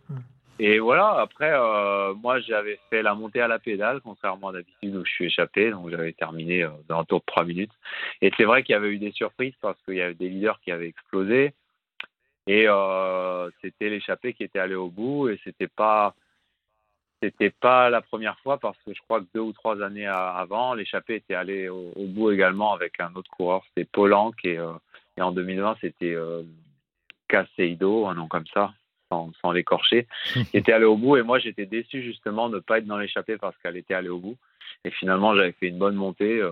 et, 0.62 0.78
voilà, 0.78 1.18
après, 1.20 1.50
euh, 1.54 2.12
moi 2.14 2.38
j'avais 2.40 2.78
fait 2.90 3.02
la 3.02 3.14
montée 3.14 3.40
à 3.40 3.48
la 3.48 3.58
pédale, 3.58 4.02
contrairement 4.02 4.48
à 4.48 4.52
d'habitude 4.52 4.94
où 4.94 5.04
je 5.06 5.10
suis 5.10 5.24
échappé, 5.24 5.70
donc 5.70 5.88
j'avais 5.88 6.12
terminé 6.12 6.64
euh, 6.64 6.68
dans 6.86 7.00
un 7.00 7.04
tour 7.04 7.20
de 7.20 7.24
3 7.24 7.44
minutes. 7.44 7.72
Et 8.20 8.30
c'est 8.36 8.44
vrai 8.44 8.62
qu'il 8.62 8.74
y 8.74 8.76
avait 8.76 8.90
eu 8.90 8.98
des 8.98 9.12
surprises 9.12 9.54
parce 9.62 9.80
qu'il 9.84 9.94
y 9.94 10.02
avait 10.02 10.14
des 10.14 10.28
leaders 10.28 10.60
qui 10.60 10.70
avaient 10.70 10.88
explosé. 10.88 11.54
Et 12.46 12.66
euh, 12.68 13.50
c'était 13.62 13.88
l'échappé 13.88 14.34
qui 14.34 14.44
était 14.44 14.58
allé 14.58 14.74
au 14.74 14.90
bout 14.90 15.30
et 15.30 15.40
c'était 15.44 15.68
pas 15.68 16.14
c'était 17.22 17.50
pas 17.50 17.88
la 17.90 18.02
première 18.02 18.38
fois 18.40 18.58
parce 18.58 18.78
que 18.84 18.92
je 18.92 19.00
crois 19.02 19.20
que 19.20 19.26
deux 19.34 19.40
ou 19.40 19.52
trois 19.52 19.82
années 19.82 20.06
avant, 20.06 20.74
l'échappée 20.74 21.16
était 21.16 21.34
allé 21.34 21.68
au, 21.68 21.92
bout 21.96 22.32
également 22.32 22.72
avec 22.72 22.98
un 23.00 23.14
autre 23.14 23.30
coureur, 23.30 23.62
c'était 23.68 23.84
Polanc 23.84 24.32
et, 24.44 24.58
euh, 24.58 24.72
et 25.16 25.22
en 25.22 25.32
2020 25.32 25.76
c'était 25.80 26.14
euh, 26.14 26.42
Caseido, 27.28 28.06
un 28.06 28.14
nom 28.14 28.26
comme 28.28 28.46
ça, 28.52 28.72
sans, 29.10 29.30
sans 29.42 29.52
l'écorcher, 29.52 30.06
était 30.54 30.72
allé 30.72 30.86
au 30.86 30.96
bout 30.96 31.16
et 31.16 31.22
moi 31.22 31.38
j'étais 31.38 31.66
déçu 31.66 32.02
justement 32.02 32.48
de 32.48 32.56
ne 32.56 32.60
pas 32.60 32.78
être 32.78 32.86
dans 32.86 32.98
l'échappée 32.98 33.36
parce 33.36 33.56
qu'elle 33.58 33.76
était 33.76 33.94
allée 33.94 34.08
au 34.08 34.18
bout 34.18 34.36
et 34.84 34.90
finalement 34.90 35.34
j'avais 35.36 35.52
fait 35.52 35.68
une 35.68 35.78
bonne 35.78 35.96
montée. 35.96 36.42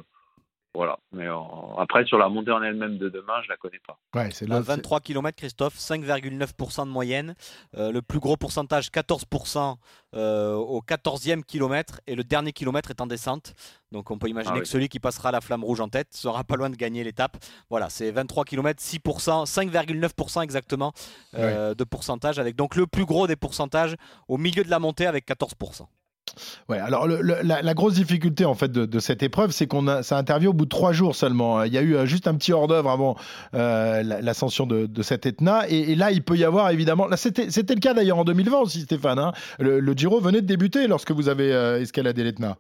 Voilà. 0.75 0.99
Mais 1.13 1.27
euh, 1.27 1.37
après, 1.79 2.05
sur 2.05 2.19
la 2.19 2.29
montée 2.29 2.53
en 2.53 2.63
elle-même 2.63 2.99
de 2.99 3.09
demain, 3.09 3.41
je 3.43 3.49
la 3.49 3.57
connais 3.57 3.81
pas. 3.87 3.99
Ouais, 4.15 4.31
c'est 4.31 4.49
23 4.49 5.01
km, 5.01 5.37
Christophe, 5.37 5.77
5,9% 5.77 6.85
de 6.85 6.91
moyenne. 6.91 7.35
Euh, 7.77 7.91
le 7.91 8.03
plus 8.03 8.21
gros 8.21 8.37
pourcentage, 8.37 8.91
14% 8.91 9.77
euh, 10.15 10.55
au 10.55 10.81
14e 10.81 11.43
kilomètre. 11.43 12.01
Et 12.07 12.15
le 12.15 12.23
dernier 12.23 12.53
kilomètre 12.53 12.91
est 12.91 13.01
en 13.01 13.07
descente. 13.07 13.55
Donc 13.91 14.11
on 14.11 14.19
peut 14.19 14.29
imaginer 14.29 14.59
ah 14.59 14.61
que 14.61 14.69
celui 14.69 14.89
qui 14.89 15.01
passera 15.01 15.33
la 15.33 15.41
flamme 15.41 15.65
rouge 15.65 15.81
en 15.81 15.89
tête 15.89 16.09
sera 16.13 16.45
pas 16.45 16.57
loin 16.57 16.69
de 16.69 16.77
gagner 16.77 17.03
l'étape. 17.03 17.39
Voilà, 17.71 17.89
c'est 17.89 18.11
23 18.11 18.45
km, 18.45 18.81
6%, 18.81 19.47
5,9% 19.47 20.43
exactement 20.43 20.93
de 21.33 21.85
pourcentage. 21.85 22.39
Avec 22.39 22.55
donc 22.55 22.77
le 22.77 22.87
plus 22.87 23.07
gros 23.07 23.27
des 23.27 23.37
pourcentages 23.37 23.97
au 24.29 24.37
milieu 24.37 24.63
de 24.63 24.71
la 24.71 24.79
montée 24.79 25.07
avec 25.07 25.27
14%. 25.27 25.87
Ouais, 26.69 26.79
alors 26.79 27.07
la, 27.07 27.75
grosse 27.75 27.95
difficulté 27.95 28.45
en 28.45 28.55
fait 28.55 28.73
de, 28.73 28.99
cette 28.99 29.23
épreuve, 29.23 29.51
c'est 29.51 29.67
qu'on 29.67 29.87
a 29.87 30.03
ça 30.03 30.17
intervient 30.17 30.51
au 30.51 30.55
bout 30.55 30.65
de 30.65 30.71
trois 30.71 30.93
jours 30.93 31.15
seulement. 31.15 31.63
Il 31.65 31.73
y 31.73 31.79
a 31.79 31.83
eu 31.83 31.95
euh, 31.95 32.07
juste 32.07 32.27
un 32.27 32.35
petit 32.35 32.53
hors 32.53 32.69
d'œuvre 32.69 32.91
avant 32.91 33.17
euh, 33.55 34.03
l'ascension 34.03 34.67
de, 34.67 35.03
cet 35.03 35.27
Etna, 35.27 35.69
et, 35.69 35.95
là 35.95 36.11
il 36.11 36.23
peut 36.23 36.37
y 36.37 36.45
avoir 36.45 36.71
évidemment. 36.71 37.07
C'était 37.17 37.75
le 37.75 37.81
cas 37.81 37.95
d'ailleurs 37.95 38.19
en 38.19 38.25
2020 38.25 38.59
aussi, 38.59 38.81
Stéphane. 38.83 39.19
Hein. 39.19 39.33
le, 39.59 39.93
Giro 39.93 40.21
venait 40.21 40.43
de 40.43 40.47
débuter 40.47 40.87
lorsque 40.87 41.11
vous 41.11 41.29
avez 41.29 41.53
euh, 41.53 41.81
escaladé 41.81 42.25
l'Etna. 42.25 42.57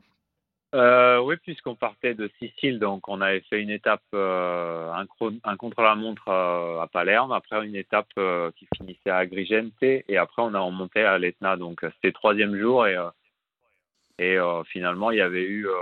oui, 0.75 1.37
puisqu'on 1.43 1.75
partait 1.75 2.15
de 2.15 2.31
Sicile, 2.39 2.79
donc 2.79 3.09
on 3.09 3.21
avait 3.21 3.43
fait 3.51 3.61
une 3.61 3.71
étape, 3.71 4.03
un, 4.13 5.57
contre-la-montre 5.57 6.29
à 6.29 6.87
Palerme, 6.93 7.33
après 7.33 7.65
une 7.67 7.77
étape 7.77 8.09
qui 8.57 8.67
finissait 8.77 9.11
à 9.11 9.19
Agrigente, 9.19 9.73
et 9.83 10.17
après 10.17 10.43
on 10.43 10.55
a 10.55 10.61
remonté 10.61 11.03
à 11.03 11.19
l'Etna. 11.19 11.57
Donc 11.57 11.81
c'était 11.97 12.13
troisième 12.13 12.57
jour, 12.57 12.87
et 12.87 12.97
et 14.19 14.37
euh, 14.37 14.65
finalement, 14.65 15.11
il 15.11 15.19
y 15.19 15.23
avait 15.23 15.45
eu 15.45 15.69
euh, 15.69 15.73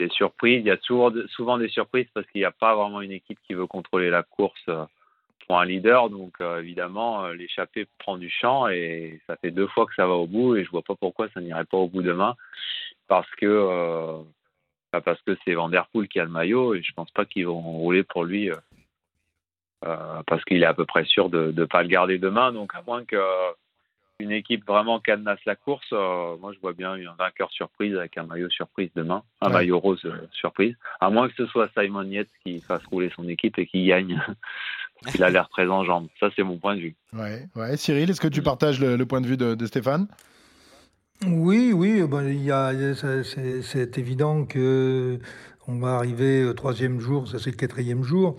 des 0.00 0.08
surprises. 0.08 0.60
Il 0.60 0.66
y 0.66 0.70
a 0.70 0.76
toujours, 0.76 1.12
souvent 1.28 1.58
des 1.58 1.68
surprises 1.68 2.08
parce 2.12 2.26
qu'il 2.28 2.40
n'y 2.40 2.46
a 2.46 2.50
pas 2.50 2.74
vraiment 2.74 3.00
une 3.00 3.12
équipe 3.12 3.38
qui 3.46 3.54
veut 3.54 3.66
contrôler 3.66 4.10
la 4.10 4.24
course 4.24 4.60
euh, 4.68 4.84
pour 5.46 5.60
un 5.60 5.64
leader. 5.64 6.10
Donc 6.10 6.40
évidemment, 6.40 7.28
l'échappée 7.28 7.86
prend 7.98 8.16
du 8.16 8.30
champ 8.30 8.66
et 8.68 9.20
ça 9.26 9.36
fait 9.36 9.50
deux 9.50 9.68
fois 9.68 9.86
que 9.86 9.94
ça 9.94 10.06
va 10.06 10.14
au 10.14 10.26
bout 10.26 10.56
et 10.56 10.64
je 10.64 10.70
vois 10.70 10.82
pas 10.82 10.94
pourquoi 10.94 11.28
ça 11.30 11.40
n'irait 11.40 11.66
pas 11.66 11.76
au 11.76 11.86
bout 11.86 12.02
demain 12.02 12.34
parce 13.08 13.30
que 13.32 14.24
bah, 14.90 15.02
parce 15.02 15.20
que 15.20 15.36
c'est 15.44 15.52
Van 15.52 15.70
qui 16.10 16.18
a 16.18 16.24
le 16.24 16.30
maillot 16.30 16.74
et 16.74 16.82
je 16.82 16.94
pense 16.94 17.10
pas 17.10 17.26
qu'ils 17.26 17.46
vont 17.46 17.60
rouler 17.60 18.04
pour 18.04 18.24
lui 18.24 18.50
parce 19.82 20.42
qu'il 20.44 20.62
est 20.62 20.66
à 20.66 20.72
peu 20.72 20.86
près 20.86 21.04
sûr 21.04 21.28
de 21.28 21.52
ne 21.54 21.64
pas 21.66 21.82
le 21.82 21.88
garder 21.88 22.16
demain. 22.16 22.50
Donc 22.50 22.74
à 22.74 22.80
moins 22.80 23.04
que 23.04 23.20
une 24.20 24.30
équipe 24.30 24.64
vraiment 24.66 25.00
cadenasse 25.00 25.44
la 25.44 25.56
course, 25.56 25.86
euh, 25.92 26.36
moi 26.36 26.52
je 26.52 26.60
vois 26.60 26.72
bien 26.72 26.92
un 26.92 27.14
vainqueur 27.18 27.50
surprise 27.50 27.96
avec 27.96 28.16
un 28.16 28.24
maillot 28.24 28.50
surprise 28.50 28.90
demain, 28.94 29.22
un 29.40 29.48
maillot 29.48 29.80
rose 29.80 30.04
euh, 30.04 30.28
surprise. 30.32 30.76
À 31.00 31.10
moins 31.10 31.28
que 31.28 31.34
ce 31.36 31.46
soit 31.46 31.68
Simon 31.76 32.04
Yates 32.04 32.28
qui 32.44 32.60
fasse 32.60 32.84
rouler 32.86 33.10
son 33.14 33.28
équipe 33.28 33.58
et 33.58 33.66
qui 33.66 33.86
gagne. 33.86 34.22
Il 35.14 35.22
a 35.22 35.28
l'air 35.28 35.48
très 35.50 35.66
en 35.66 35.84
jambes. 35.84 36.06
Ça, 36.18 36.30
c'est 36.34 36.42
mon 36.42 36.56
point 36.56 36.76
de 36.76 36.80
vue. 36.80 36.94
Ouais, 37.12 37.46
ouais. 37.56 37.76
Cyril, 37.76 38.08
est-ce 38.08 38.20
que 38.20 38.28
tu 38.28 38.40
partages 38.40 38.80
le, 38.80 39.04
point 39.04 39.20
de 39.20 39.26
vue 39.26 39.36
de, 39.36 39.66
Stéphane? 39.66 40.06
Oui, 41.26 41.72
oui, 41.74 42.02
ben, 42.08 42.26
il 42.26 42.42
y 42.42 42.50
a, 42.50 42.72
c'est 42.94 43.98
évident 43.98 44.46
que 44.46 45.18
on 45.66 45.78
va 45.78 45.94
arriver 45.94 46.44
au 46.44 46.52
troisième 46.52 47.00
jour, 47.00 47.28
ça 47.28 47.38
c'est 47.38 47.50
le 47.50 47.56
quatrième 47.56 48.02
jour. 48.02 48.36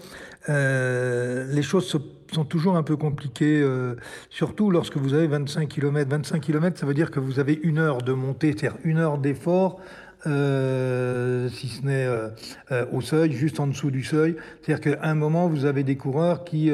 Euh, 0.50 1.52
les 1.52 1.64
choses 1.64 1.88
sont 1.88 2.46
toujours 2.46 2.78
un 2.78 2.84
peu 2.84 2.98
compliquées, 2.98 3.62
euh, 3.62 3.96
surtout 4.30 4.70
lorsque 4.70 4.98
vous 4.98 5.14
avez 5.14 5.28
25 5.28 5.68
km. 5.68 6.10
25 6.10 6.40
km, 6.42 6.80
ça 6.80 6.86
veut 6.86 6.94
dire 6.94 7.12
que 7.12 7.20
vous 7.20 7.40
avez 7.40 7.60
une 7.64 7.80
heure 7.80 8.00
de 8.00 8.14
montée, 8.14 8.56
c'est-à-dire 8.58 8.78
une 8.84 8.98
heure 8.98 9.18
d'effort, 9.18 9.80
euh, 10.28 11.50
si 11.50 11.68
ce 11.68 11.86
n'est 11.86 12.08
au 12.92 13.02
seuil, 13.02 13.32
juste 13.32 13.60
en 13.60 13.68
dessous 13.68 13.92
du 13.92 14.04
seuil. 14.04 14.36
C'est-à-dire 14.62 14.98
qu'à 14.98 15.08
un 15.08 15.16
moment, 15.16 15.48
vous 15.48 15.66
avez 15.66 15.84
des 15.84 15.98
coureurs 15.98 16.44
qui, 16.44 16.72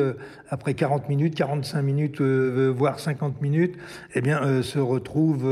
après 0.52 0.76
40 0.76 1.10
minutes, 1.10 1.34
45 1.34 1.82
minutes, 1.82 2.22
voire 2.22 3.00
50 3.00 3.42
minutes, 3.42 3.76
eh 4.14 4.22
bien, 4.22 4.62
se 4.62 4.78
retrouvent, 4.78 5.50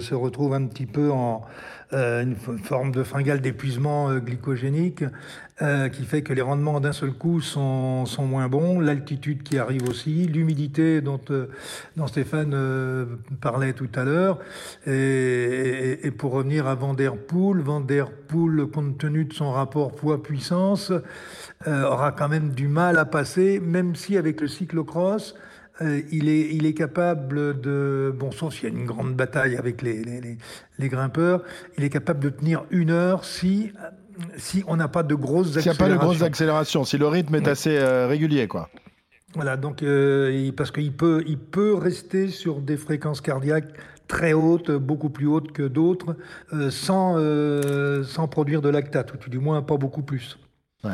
se 0.00 0.14
retrouvent 0.14 0.54
un 0.54 0.66
petit 0.66 0.86
peu 0.86 1.10
en 1.10 1.46
euh, 1.92 2.22
une 2.22 2.36
forme 2.36 2.92
de 2.92 3.02
fringale 3.02 3.40
d'épuisement 3.40 4.10
euh, 4.10 4.20
glycogénique 4.20 5.02
euh, 5.60 5.88
qui 5.88 6.04
fait 6.04 6.22
que 6.22 6.32
les 6.32 6.40
rendements 6.40 6.78
d'un 6.78 6.92
seul 6.92 7.12
coup 7.12 7.40
sont, 7.40 8.06
sont 8.06 8.26
moins 8.26 8.48
bons, 8.48 8.78
l'altitude 8.78 9.42
qui 9.42 9.58
arrive 9.58 9.88
aussi, 9.88 10.28
l'humidité 10.28 11.00
dont, 11.00 11.20
dont 11.96 12.06
Stéphane 12.06 12.54
parlait 13.40 13.72
tout 13.72 13.88
à 13.96 14.04
l'heure. 14.04 14.38
Et, 14.86 15.98
et, 16.06 16.10
pour 16.12 16.32
revenir 16.32 16.68
à 16.68 16.76
Van 16.76 16.94
Der 16.94 17.16
Poel, 17.16 17.60
Van 17.60 17.80
Der 17.80 18.10
Poel, 18.10 18.66
compte 18.66 18.96
tenu 18.96 19.24
de 19.24 19.34
son 19.34 19.50
rapport 19.50 19.92
poids-puissance, 19.92 20.92
aura 21.66 22.12
quand 22.12 22.28
même 22.28 22.50
du 22.50 22.68
mal 22.68 22.96
à 22.96 23.04
passer, 23.04 23.60
même 23.60 23.96
si 23.96 24.16
avec 24.16 24.39
le 24.40 24.48
cyclocross, 24.48 25.34
euh, 25.82 26.02
il, 26.12 26.28
est, 26.28 26.54
il 26.54 26.66
est 26.66 26.74
capable 26.74 27.60
de, 27.60 28.14
bon, 28.14 28.30
sauf 28.32 28.54
s'il 28.54 28.64
y 28.64 28.66
a 28.66 28.76
une 28.76 28.84
grande 28.84 29.14
bataille 29.14 29.56
avec 29.56 29.80
les, 29.80 30.04
les, 30.04 30.36
les, 30.78 30.88
grimpeurs, 30.88 31.42
il 31.78 31.84
est 31.84 31.88
capable 31.88 32.20
de 32.20 32.28
tenir 32.28 32.64
une 32.70 32.90
heure 32.90 33.24
si, 33.24 33.72
si 34.36 34.62
on 34.66 34.76
n'a 34.76 34.88
pas 34.88 35.02
de 35.02 35.14
grosses 35.14 35.56
accélérations. 35.56 35.72
S'il 35.72 35.86
n'y 35.86 35.92
a 35.92 35.96
pas 35.98 36.04
de 36.04 36.06
grosses 36.06 36.22
accélérations, 36.22 36.84
si 36.84 36.98
le 36.98 37.06
rythme 37.06 37.34
est 37.36 37.48
assez 37.48 37.78
euh, 37.78 38.06
régulier, 38.06 38.46
quoi. 38.46 38.68
Voilà, 39.34 39.56
donc 39.56 39.82
euh, 39.82 40.50
parce 40.56 40.70
qu'il 40.70 40.92
peut, 40.92 41.22
il 41.26 41.38
peut 41.38 41.74
rester 41.74 42.28
sur 42.28 42.60
des 42.60 42.76
fréquences 42.76 43.20
cardiaques 43.20 43.72
très 44.06 44.32
hautes, 44.32 44.72
beaucoup 44.72 45.08
plus 45.08 45.28
hautes 45.28 45.52
que 45.52 45.62
d'autres, 45.62 46.16
sans, 46.70 47.14
sans 48.02 48.26
produire 48.26 48.60
de 48.60 48.68
lactate, 48.68 49.14
ou 49.14 49.30
du 49.30 49.38
moins 49.38 49.62
pas 49.62 49.76
beaucoup 49.76 50.02
plus. 50.02 50.36
Ouais. 50.82 50.90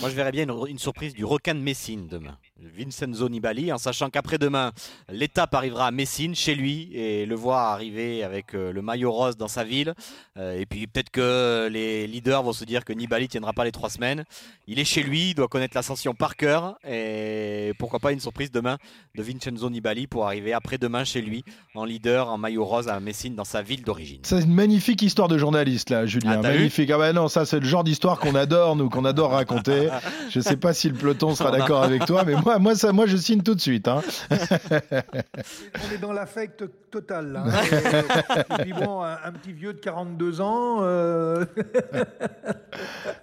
Moi, 0.00 0.08
je 0.08 0.14
verrais 0.14 0.32
bien 0.32 0.46
une, 0.66 0.78
surprise 0.78 1.12
du 1.12 1.26
requin 1.26 1.54
de 1.54 1.60
Messine 1.60 2.08
demain. 2.08 2.38
Vincenzo 2.76 3.28
Nibali, 3.28 3.72
en 3.72 3.78
sachant 3.78 4.10
qu'après-demain, 4.10 4.72
l'étape 5.10 5.54
arrivera 5.54 5.86
à 5.86 5.90
Messine, 5.90 6.34
chez 6.34 6.54
lui, 6.54 6.90
et 6.94 7.26
le 7.26 7.34
voir 7.34 7.72
arriver 7.72 8.22
avec 8.24 8.54
euh, 8.54 8.72
le 8.72 8.82
maillot 8.82 9.12
rose 9.12 9.36
dans 9.36 9.48
sa 9.48 9.64
ville. 9.64 9.94
Euh, 10.36 10.58
et 10.58 10.66
puis 10.66 10.86
peut-être 10.86 11.10
que 11.10 11.68
les 11.70 12.06
leaders 12.06 12.42
vont 12.42 12.52
se 12.52 12.64
dire 12.64 12.84
que 12.84 12.92
Nibali 12.92 13.28
tiendra 13.28 13.52
pas 13.52 13.64
les 13.64 13.72
trois 13.72 13.90
semaines. 13.90 14.24
Il 14.66 14.78
est 14.78 14.84
chez 14.84 15.02
lui, 15.02 15.30
il 15.30 15.34
doit 15.34 15.48
connaître 15.48 15.76
l'ascension 15.76 16.14
par 16.14 16.36
cœur, 16.36 16.78
et 16.88 17.72
pourquoi 17.78 17.98
pas 17.98 18.12
une 18.12 18.20
surprise 18.20 18.50
demain 18.50 18.78
de 19.14 19.22
Vincenzo 19.22 19.68
Nibali 19.70 20.06
pour 20.06 20.26
arriver 20.26 20.52
après-demain 20.52 21.04
chez 21.04 21.22
lui, 21.22 21.44
en 21.74 21.84
leader, 21.84 22.28
en 22.28 22.38
maillot 22.38 22.64
rose 22.64 22.88
à 22.88 23.00
Messine, 23.00 23.34
dans 23.34 23.44
sa 23.44 23.62
ville 23.62 23.82
d'origine. 23.82 24.20
C'est 24.22 24.42
une 24.42 24.54
magnifique 24.54 25.02
histoire 25.02 25.28
de 25.28 25.38
journaliste, 25.38 25.90
là, 25.90 26.06
Julien. 26.06 26.38
Ah, 26.38 26.42
magnifique. 26.42 26.90
Ah 26.90 26.98
ben 26.98 27.12
non, 27.12 27.28
ça 27.28 27.44
c'est 27.44 27.60
le 27.60 27.66
genre 27.66 27.84
d'histoire 27.84 28.18
qu'on 28.18 28.34
adore, 28.34 28.76
nous, 28.76 28.88
qu'on 28.88 29.04
adore 29.04 29.32
raconter. 29.32 29.88
Je 30.30 30.40
sais 30.40 30.56
pas 30.56 30.72
si 30.72 30.88
le 30.88 30.94
peloton 30.94 31.34
sera 31.34 31.50
d'accord 31.50 31.82
avec 31.82 32.04
toi, 32.04 32.24
mais 32.24 32.34
moi 32.34 32.49
moi, 32.50 32.58
moi, 32.58 32.74
ça, 32.74 32.92
moi, 32.92 33.06
je 33.06 33.16
signe 33.16 33.42
tout 33.42 33.54
de 33.54 33.60
suite. 33.60 33.86
Hein. 33.86 34.02
On 34.30 35.94
est 35.94 35.98
dans 36.00 36.12
l'affect 36.12 36.64
total. 36.90 37.32
Là. 37.32 37.44
et, 38.58 38.62
puis 38.62 38.72
bon, 38.72 39.02
un, 39.02 39.32
petit 39.32 39.52
vieux 39.52 39.72
de 39.72 39.78
42 39.78 40.40
ans. 40.40 40.78
Euh... 40.82 41.44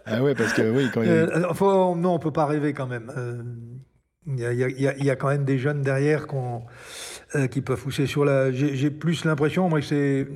ah 0.06 0.22
ouais, 0.22 0.34
parce 0.34 0.54
que 0.54 0.70
oui, 0.70 0.90
quand 0.94 1.02
il... 1.02 1.10
euh, 1.10 1.54
faut, 1.54 1.96
non, 1.96 2.14
on 2.14 2.20
peut 2.20 2.32
pas 2.32 2.46
rêver 2.46 2.74
quand 2.74 2.88
même. 2.88 3.12
Il 4.28 4.40
y, 4.40 4.44
y, 4.44 5.06
y, 5.06 5.10
a 5.10 5.16
quand 5.16 5.30
même 5.30 5.46
des 5.46 5.58
jeunes 5.58 5.82
derrière 5.82 6.26
euh, 7.36 7.48
qui 7.48 7.62
peuvent 7.62 7.82
pousser 7.82 8.08
sur 8.08 8.24
la. 8.24 8.52
J'ai 8.52 8.92
plus 8.92 9.26
l'impression, 9.26 9.70
moi, 9.70 9.80
que 9.80 9.86
c'est 9.86 10.28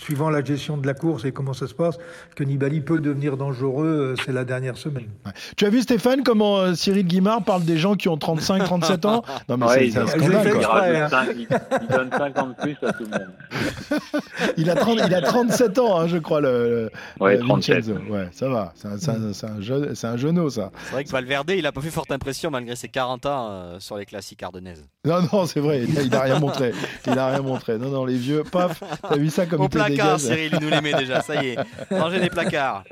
suivant 0.00 0.30
la 0.30 0.42
gestion 0.42 0.76
de 0.78 0.86
la 0.86 0.94
course 0.94 1.24
et 1.24 1.32
comment 1.32 1.52
ça 1.52 1.66
se 1.66 1.74
passe, 1.74 1.98
que 2.34 2.42
Nibali 2.42 2.80
peut 2.80 3.00
devenir 3.00 3.36
dangereux, 3.36 4.14
euh, 4.16 4.22
c'est 4.24 4.32
la 4.32 4.44
dernière 4.44 4.78
semaine. 4.78 5.08
Ouais. 5.26 5.32
Tu 5.56 5.66
as 5.66 5.70
vu 5.70 5.82
Stéphane 5.82 6.22
comment 6.24 6.58
euh, 6.58 6.74
Cyril 6.74 7.06
Guimard 7.06 7.44
parle 7.44 7.64
des 7.64 7.76
gens 7.76 7.94
qui 7.94 8.08
ont 8.08 8.16
35, 8.16 8.64
37 8.64 9.04
ans? 9.04 9.22
Non 9.48 9.56
mais 9.56 9.66
ouais, 9.66 9.90
c'est 9.90 9.98
un 9.98 10.06
scandale. 10.06 10.52
Il. 10.54 11.08
5, 11.08 11.28
il, 11.34 11.48
il, 11.82 11.88
donne 11.88 12.10
50 12.10 12.56
plus 12.58 12.76
à 12.82 12.92
tout 12.92 13.04
le 13.04 13.10
monde. 13.10 14.12
il, 14.56 14.70
a 14.70 14.74
30, 14.74 14.98
il 15.06 15.14
a 15.14 15.22
37 15.22 15.78
ans, 15.78 15.98
hein, 15.98 16.06
je 16.06 16.18
crois, 16.18 16.40
le, 16.40 16.90
ouais, 17.18 17.36
le 17.36 17.44
Vincenzo. 17.44 17.94
Ouais, 18.08 18.28
ça 18.32 18.48
va, 18.48 18.72
c'est 18.76 18.88
un, 18.88 18.92
un, 18.92 19.56
un, 19.56 19.60
jeune, 19.60 19.94
un 20.02 20.16
genou, 20.16 20.50
ça. 20.50 20.70
C'est 20.84 20.92
vrai 20.92 21.04
que 21.04 21.10
Valverde, 21.10 21.50
il 21.50 21.66
a 21.66 21.72
pas 21.72 21.80
fait 21.80 21.90
forte 21.90 22.12
impression 22.12 22.50
malgré 22.50 22.76
ses 22.76 22.88
40 22.88 23.26
ans 23.26 23.48
euh, 23.50 23.80
sur 23.80 23.96
les 23.96 24.06
classiques 24.06 24.42
ardennaises. 24.42 24.84
Non, 25.04 25.20
non, 25.32 25.46
c'est 25.46 25.60
vrai, 25.60 25.82
il 25.82 26.10
n'a 26.10 26.20
rien 26.20 26.38
montré. 26.38 26.72
Il 27.06 27.14
n'a 27.14 27.28
rien 27.28 27.40
montré. 27.40 27.78
Non, 27.78 27.88
non, 27.88 28.04
les 28.04 28.16
vieux, 28.16 28.44
paf, 28.44 28.82
t'as 29.02 29.16
vu 29.16 29.30
ça 29.30 29.46
comme 29.46 29.62
Au 29.92 29.96
placard, 29.96 30.20
Cyril, 30.20 30.50
il 30.52 30.60
nous 30.60 30.70
les 30.70 30.80
met 30.80 30.94
déjà, 30.94 31.20
ça 31.20 31.42
y 31.42 31.48
est. 31.48 31.56
Rangez 31.90 32.18
les 32.18 32.30
placards. 32.30 32.84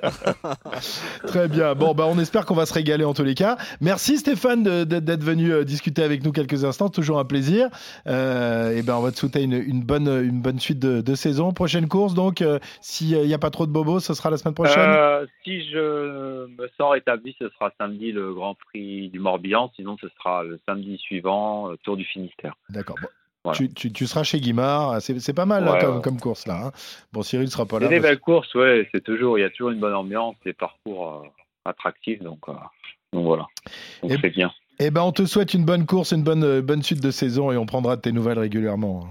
Très 1.27 1.49
bien. 1.49 1.75
Bon, 1.75 1.95
bah, 1.95 2.05
on 2.09 2.19
espère 2.19 2.47
qu'on 2.47 2.55
va 2.55 2.67
se 2.67 2.75
régaler 2.75 3.05
en 3.05 3.15
tous 3.15 3.25
les 3.25 3.35
cas. 3.35 3.57
Merci 3.81 4.19
Stéphane 4.19 4.63
d'être 4.85 5.25
venu 5.25 5.65
discuter 5.65 6.03
avec 6.03 6.25
nous 6.25 6.33
quelques 6.33 6.65
instants. 6.65 6.89
Toujours 6.89 7.19
un 7.19 7.25
plaisir. 7.25 7.69
Euh, 8.07 8.77
et 8.77 8.83
ben, 8.83 8.97
on 8.97 9.01
va 9.01 9.13
te 9.13 9.19
souhaiter 9.19 9.43
une, 9.43 9.53
une, 9.53 9.83
bonne, 9.83 10.09
une 10.09 10.41
bonne 10.41 10.59
suite 10.59 10.79
de, 10.79 11.01
de 11.01 11.15
saison. 11.15 11.53
Prochaine 11.53 11.89
course, 11.89 12.15
donc, 12.15 12.43
euh, 12.43 12.59
s'il 12.81 13.21
n'y 13.21 13.35
a 13.35 13.39
pas 13.39 13.51
trop 13.51 13.67
de 13.67 13.73
bobos, 13.73 14.01
ce 14.01 14.15
sera 14.15 14.31
la 14.31 14.37
semaine 14.37 14.55
prochaine 14.55 14.91
euh, 14.91 15.27
Si 15.45 15.69
je 15.71 16.47
me 16.47 16.69
sens 16.77 16.93
rétabli, 16.93 17.37
ce 17.39 17.49
sera 17.51 17.73
samedi 17.79 18.13
le 18.13 18.35
Grand 18.35 18.55
Prix 18.55 19.09
du 19.11 19.19
Morbihan. 19.19 19.71
Sinon, 19.77 19.97
ce 20.01 20.09
sera 20.19 20.43
le 20.43 20.59
samedi 20.67 20.99
suivant, 20.99 21.71
Tour 21.83 21.97
du 21.97 22.05
Finistère. 22.05 22.55
D'accord. 22.71 22.97
Bon. 23.01 23.09
Voilà. 23.45 23.57
Tu, 23.57 23.73
tu, 23.73 23.93
tu, 23.93 24.07
seras 24.07 24.25
chez 24.25 24.41
Guimard, 24.41 25.01
c'est 25.01 25.33
pas 25.33 25.47
mal 25.47 25.65
ouais, 25.65 25.73
là, 25.73 25.81
comme, 25.81 25.97
ouais. 25.97 26.03
comme, 26.03 26.21
course 26.21 26.47
là. 26.47 26.67
Hein. 26.67 26.73
Bon, 27.13 27.23
Cyril 27.23 27.49
sera 27.49 27.67
pas 27.67 27.79
là. 27.79 27.87
C'est 27.89 27.95
des 27.95 28.01
belles 28.01 28.19
courses, 28.19 28.53
ouais. 28.55 28.89
C'est 28.93 29.03
toujours, 29.03 29.39
il 29.39 29.43
y 29.43 29.45
a 29.45 29.51
toujours 29.51 29.71
une 29.71 29.79
bonne 29.79 29.95
ambiance, 29.95 30.35
des 30.45 30.53
parcours 30.53 31.23
euh, 31.25 31.29
attractifs, 31.65 32.21
donc, 32.21 32.41
euh, 32.49 32.53
donc 33.13 33.25
voilà. 33.25 33.47
Donc 34.03 34.13
c'est 34.21 34.31
bien. 34.31 34.53
Eh 34.81 34.91
ben, 34.91 35.03
on 35.03 35.13
te 35.13 35.25
souhaite 35.27 35.55
une 35.55 35.65
bonne 35.65 35.87
course, 35.87 36.13
une 36.13 36.23
bonne, 36.23 36.61
bonne 36.61 36.83
suite 36.83 37.03
de 37.03 37.11
saison 37.11 37.51
et 37.51 37.57
on 37.57 37.67
prendra 37.67 37.97
de 37.97 38.01
tes 38.01 38.13
nouvelles 38.13 38.39
régulièrement. 38.39 39.09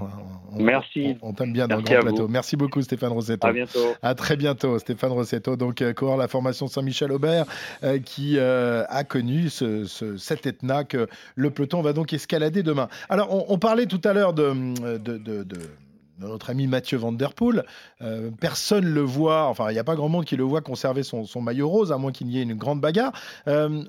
On, 0.54 0.64
Merci. 0.64 1.18
On, 1.22 1.30
on 1.30 1.34
t'aime 1.34 1.54
bien 1.54 1.68
dans 1.68 1.78
Merci 1.78 1.94
le 1.94 2.00
grand 2.00 2.10
plateau. 2.10 2.28
Merci 2.30 2.56
beaucoup, 2.56 2.82
Stéphane 2.82 3.12
Rossetto. 3.12 3.46
À 3.46 3.52
bientôt. 3.54 3.80
À 4.02 4.16
très 4.16 4.38
bientôt, 4.38 4.80
Stéphane 4.80 5.12
Rossetto, 5.12 5.56
donc 5.56 5.82
euh, 5.82 5.94
coureur 5.94 6.18
la 6.18 6.28
formation 6.28 6.68
Saint-Michel-Aubert, 6.68 7.46
euh, 7.84 8.00
qui 8.00 8.38
euh, 8.38 8.84
a 8.88 9.04
connu 9.04 9.50
ce, 9.50 9.86
ce, 9.86 10.18
cet 10.18 10.46
Etna 10.46 10.84
que 10.84 11.08
le 11.36 11.50
peloton 11.50 11.82
va 11.82 11.94
donc 11.94 12.14
escalader 12.14 12.64
demain. 12.64 12.88
Alors, 13.10 13.34
on, 13.34 13.54
on 13.54 13.60
parlait 13.60 13.88
tout 13.88 14.02
à 14.04 14.14
l'heure 14.14 14.34
de, 14.34 14.98
de, 14.98 15.18
de, 15.18 15.44
de 15.44 15.60
notre 16.20 16.50
ami 16.50 16.68
Mathieu 16.68 16.98
Van 16.98 17.12
Der 17.12 17.34
Poel. 17.34 17.66
Euh, 18.02 18.30
personne 18.40 18.86
le 18.86 19.02
voit, 19.02 19.48
enfin, 19.48 19.70
il 19.70 19.74
n'y 19.74 19.80
a 19.80 19.84
pas 19.84 19.96
grand 19.96 20.10
monde 20.10 20.26
qui 20.26 20.36
le 20.36 20.44
voit 20.44 20.62
conserver 20.62 21.04
son, 21.04 21.26
maillot 21.42 21.70
rose, 21.70 21.92
à 21.92 21.98
moins 21.98 22.12
qu'il 22.12 22.30
y 22.30 22.40
ait 22.40 22.44
une 22.44 22.56
grande 22.56 22.82
bagarre. 22.82 23.12
Euh, 23.48 23.84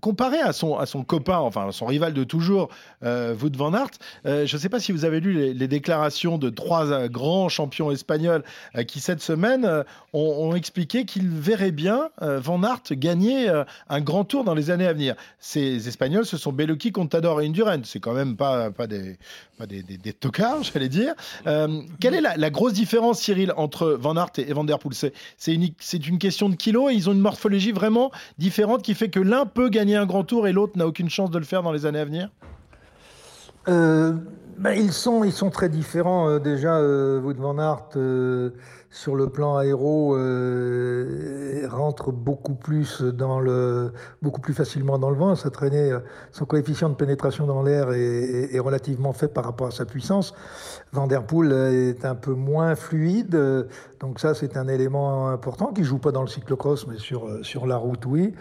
comparé 0.00 0.38
à 0.38 0.52
son, 0.52 0.76
à 0.76 0.86
son 0.86 1.04
copain, 1.04 1.38
enfin, 1.38 1.70
son 1.72 1.86
rival 1.86 2.14
de 2.14 2.24
toujours, 2.24 2.68
euh, 3.02 3.34
Van 3.36 3.74
Aert, 3.74 3.90
je 4.24 4.56
ne 4.56 4.60
sais 4.60 4.68
pas 4.68 4.80
si 4.80 4.92
vous 4.92 5.04
avez 5.04 5.20
lu 5.20 5.54
les, 5.54 5.68
déclarations 5.68 6.38
de 6.38 6.50
trois 6.50 7.08
grands 7.08 7.48
champions 7.48 7.90
espagnols 7.90 8.42
qui, 8.86 9.00
cette 9.00 9.22
semaine, 9.22 9.84
ont, 10.12 10.54
expliqué 10.54 11.04
qu'ils 11.04 11.28
verraient 11.28 11.70
bien 11.70 12.10
Van 12.20 12.62
Aert 12.62 12.82
gagner 12.92 13.50
un 13.88 14.00
grand 14.00 14.24
tour 14.24 14.44
dans 14.44 14.54
les 14.54 14.70
années 14.70 14.86
à 14.86 14.92
venir. 14.92 15.14
Ces 15.38 15.88
Espagnols, 15.88 16.26
ce 16.26 16.36
sont 16.36 16.52
Bellucci, 16.52 16.92
Contador 16.92 17.40
et 17.40 17.46
Indurain. 17.46 17.80
C'est 17.84 18.00
quand 18.00 18.12
même 18.12 18.36
pas, 18.36 18.70
pas 18.70 18.86
des, 18.86 19.18
pas 19.58 19.66
des, 19.66 19.82
des, 19.82 19.96
des 19.98 20.12
tocards, 20.12 20.62
j'allais 20.72 20.88
dire. 20.88 21.14
Euh, 21.46 21.82
quelle 22.00 22.14
est 22.14 22.20
la, 22.20 22.50
grosse 22.50 22.72
différence, 22.72 23.20
Cyril, 23.20 23.52
entre 23.56 23.90
Van 23.92 24.16
Aert 24.16 24.32
et, 24.38 24.52
Van 24.52 24.64
Der 24.64 24.78
Poel 24.78 24.94
C'est 25.36 25.54
une, 25.54 26.18
question 26.18 26.48
de 26.48 26.56
kilos 26.56 26.92
et 26.92 26.94
ils 26.94 27.08
ont 27.08 27.12
une 27.12 27.20
morphologie 27.20 27.72
vraiment 27.72 28.10
différente 28.38 28.82
qui 28.82 28.94
fait 28.94 29.08
que 29.08 29.20
l'un 29.20 29.46
peut 29.46 29.68
gagner 29.68 29.96
un 29.96 30.06
grand 30.06 30.24
tour 30.24 30.46
et 30.46 30.52
l'autre 30.52 30.76
n'a 30.76 30.86
aucune 30.86 31.10
chance 31.10 31.30
de 31.30 31.38
le 31.38 31.44
faire 31.44 31.62
dans 31.62 31.72
les 31.72 31.86
années 31.86 32.00
à 32.00 32.04
venir 32.04 32.28
euh, 33.68 34.14
ben, 34.58 34.72
ils, 34.72 34.92
sont, 34.92 35.50
très 35.50 35.68
différents. 35.68 36.28
Euh, 36.28 36.38
déjà, 36.38 36.76
euh, 36.76 37.20
Wout 37.20 37.34
Van 37.34 37.58
Aert, 37.58 37.88
sur 38.92 39.16
le 39.16 39.30
plan 39.30 39.56
aéro, 39.56 40.14
euh, 40.16 41.66
rentre 41.70 42.12
beaucoup 42.12 42.54
plus 42.54 43.00
dans 43.00 43.40
le, 43.40 43.92
beaucoup 44.20 44.42
plus 44.42 44.52
facilement 44.52 44.98
dans 44.98 45.08
le 45.08 45.16
vent. 45.16 45.34
Sa 45.34 45.50
traînée, 45.50 45.96
son 46.30 46.44
coefficient 46.44 46.90
de 46.90 46.94
pénétration 46.94 47.46
dans 47.46 47.62
l'air 47.62 47.90
est, 47.92 48.58
relativement 48.58 49.12
faible 49.12 49.32
par 49.32 49.44
rapport 49.44 49.68
à 49.68 49.70
sa 49.70 49.86
puissance. 49.86 50.34
Van 50.92 51.06
Der 51.06 51.24
Poel 51.24 51.52
est 51.52 52.04
un 52.04 52.14
peu 52.14 52.34
moins 52.34 52.74
fluide, 52.74 53.66
donc 53.98 54.20
ça 54.20 54.34
c'est 54.34 54.58
un 54.58 54.68
élément 54.68 55.30
important 55.30 55.72
qui 55.72 55.84
joue 55.84 55.98
pas 55.98 56.12
dans 56.12 56.22
le 56.22 56.28
cyclocross, 56.28 56.86
mais 56.86 56.98
sur 56.98 57.44
sur 57.44 57.66
la 57.66 57.76
route, 57.76 58.04
oui. 58.04 58.34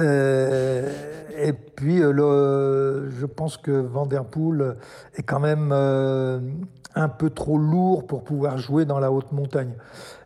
Euh, 0.00 0.90
et 1.38 1.52
puis 1.52 1.98
je 1.98 3.26
pense 3.26 3.56
que 3.56 3.70
Van 3.70 4.06
Der 4.06 4.24
Poel 4.24 4.76
est 5.14 5.22
quand 5.22 5.40
même 5.40 5.70
euh, 5.72 6.40
un 6.94 7.08
peu 7.08 7.30
trop 7.30 7.58
lourd 7.58 8.06
pour 8.06 8.24
pouvoir 8.24 8.58
jouer 8.58 8.84
dans 8.84 8.98
la 8.98 9.10
haute 9.10 9.32
montagne. 9.32 9.74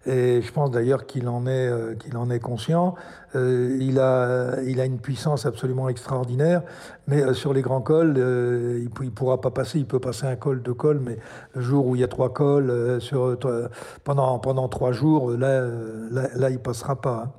Et 0.07 0.41
je 0.41 0.53
pense 0.53 0.71
d'ailleurs 0.71 1.07
qu'il 1.07 1.29
en 1.29 1.47
est 1.47 1.69
euh, 1.69 1.95
qu'il 1.95 2.17
en 2.17 2.31
est 2.31 2.41
conscient. 2.41 2.95
Euh, 3.35 3.77
il 3.81 3.99
a 3.99 4.61
il 4.63 4.81
a 4.81 4.87
une 4.87 4.99
puissance 4.99 5.45
absolument 5.45 5.89
extraordinaire, 5.89 6.63
mais 7.09 7.23
euh, 7.23 7.35
sur 7.35 7.53
les 7.53 7.61
grands 7.61 7.83
cols, 7.83 8.15
euh, 8.17 8.81
il, 8.81 9.05
il 9.05 9.11
pourra 9.11 9.41
pas 9.41 9.51
passer. 9.51 9.79
Il 9.79 9.87
peut 9.87 9.99
passer 10.01 10.27
un 10.27 10.37
col, 10.37 10.63
deux 10.63 10.73
cols, 10.73 11.01
mais 11.05 11.19
le 11.55 11.61
jour 11.61 11.87
où 11.87 11.95
il 11.95 12.01
y 12.01 12.05
a 12.05 12.09
trois 12.09 12.33
cols 12.33 12.71
euh, 12.71 13.01
sur 13.01 13.37
pendant 14.05 14.39
pendant 14.39 14.69
trois 14.69 14.93
jours, 14.93 15.33
là 15.33 15.63
là, 16.11 16.29
là 16.35 16.51
il 16.51 16.59
passera 16.59 16.97
pas. 16.97 17.35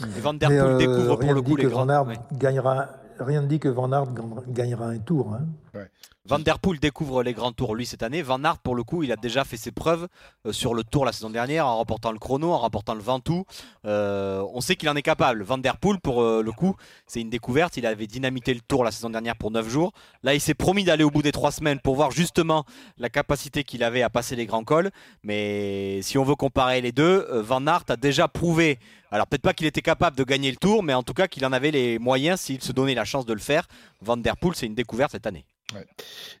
Hein. 0.00 0.06
Et 0.16 0.20
Van 0.20 0.34
der 0.34 0.48
Poel 0.48 0.78
découvre 0.78 1.16
pour 1.16 1.34
le 1.34 1.42
coup 1.42 1.56
les 1.56 1.64
grands. 1.64 1.84
Van 1.84 1.92
Aert 1.92 2.06
ouais. 2.06 2.18
gagnera 2.32 2.86
rien 3.18 3.42
ne 3.42 3.46
dit 3.46 3.58
que 3.58 3.68
Van 3.68 3.92
Aert 3.92 4.06
gagnera 4.48 4.86
un 4.86 4.98
tour. 4.98 5.34
Hein. 5.34 5.44
Ouais. 5.74 5.90
Van 6.26 6.38
Der 6.38 6.58
Poel 6.58 6.80
découvre 6.80 7.22
les 7.22 7.34
grands 7.34 7.52
tours 7.52 7.74
lui 7.74 7.84
cette 7.84 8.02
année. 8.02 8.22
Van 8.22 8.42
Aert 8.44 8.56
pour 8.56 8.74
le 8.74 8.82
coup 8.82 9.02
il 9.02 9.12
a 9.12 9.16
déjà 9.16 9.44
fait 9.44 9.58
ses 9.58 9.72
preuves 9.72 10.08
euh, 10.46 10.52
sur 10.52 10.72
le 10.72 10.82
tour 10.82 11.04
la 11.04 11.12
saison 11.12 11.28
dernière 11.28 11.66
en 11.66 11.76
remportant 11.76 12.12
le 12.12 12.18
chrono, 12.18 12.50
en 12.50 12.56
remportant 12.56 12.94
le 12.94 13.02
Ventoux. 13.02 13.44
Euh, 13.84 14.42
on 14.54 14.62
sait 14.62 14.74
qu'il 14.74 14.88
en 14.88 14.96
est 14.96 15.02
capable. 15.02 15.42
Van 15.42 15.58
Der 15.58 15.76
Poel 15.76 16.00
pour 16.00 16.22
euh, 16.22 16.42
le 16.42 16.50
coup 16.50 16.76
c'est 17.06 17.20
une 17.20 17.28
découverte. 17.28 17.76
Il 17.76 17.84
avait 17.84 18.06
dynamité 18.06 18.54
le 18.54 18.62
tour 18.62 18.84
la 18.84 18.90
saison 18.90 19.10
dernière 19.10 19.36
pour 19.36 19.50
9 19.50 19.68
jours. 19.68 19.92
Là 20.22 20.32
il 20.32 20.40
s'est 20.40 20.54
promis 20.54 20.84
d'aller 20.84 21.04
au 21.04 21.10
bout 21.10 21.20
des 21.20 21.30
3 21.30 21.52
semaines 21.52 21.78
pour 21.78 21.94
voir 21.94 22.10
justement 22.10 22.64
la 22.96 23.10
capacité 23.10 23.62
qu'il 23.62 23.84
avait 23.84 24.00
à 24.00 24.08
passer 24.08 24.34
les 24.34 24.46
grands 24.46 24.64
cols. 24.64 24.92
Mais 25.24 26.00
si 26.00 26.16
on 26.16 26.24
veut 26.24 26.36
comparer 26.36 26.80
les 26.80 26.92
deux, 26.92 27.28
Van 27.42 27.66
Aert 27.66 27.84
a 27.90 27.96
déjà 27.96 28.28
prouvé 28.28 28.78
alors 29.10 29.26
peut-être 29.26 29.42
pas 29.42 29.52
qu'il 29.52 29.66
était 29.66 29.82
capable 29.82 30.16
de 30.16 30.24
gagner 30.24 30.50
le 30.50 30.56
tour, 30.56 30.82
mais 30.82 30.94
en 30.94 31.02
tout 31.02 31.12
cas 31.12 31.28
qu'il 31.28 31.44
en 31.44 31.52
avait 31.52 31.70
les 31.70 31.98
moyens 32.00 32.40
s'il 32.40 32.62
se 32.62 32.72
donnait 32.72 32.94
la 32.94 33.04
chance 33.04 33.26
de 33.26 33.34
le 33.34 33.38
faire. 33.38 33.68
Van 34.00 34.16
Der 34.16 34.38
Poel, 34.38 34.56
c'est 34.56 34.66
une 34.66 34.74
découverte 34.74 35.12
cette 35.12 35.26
année. 35.26 35.44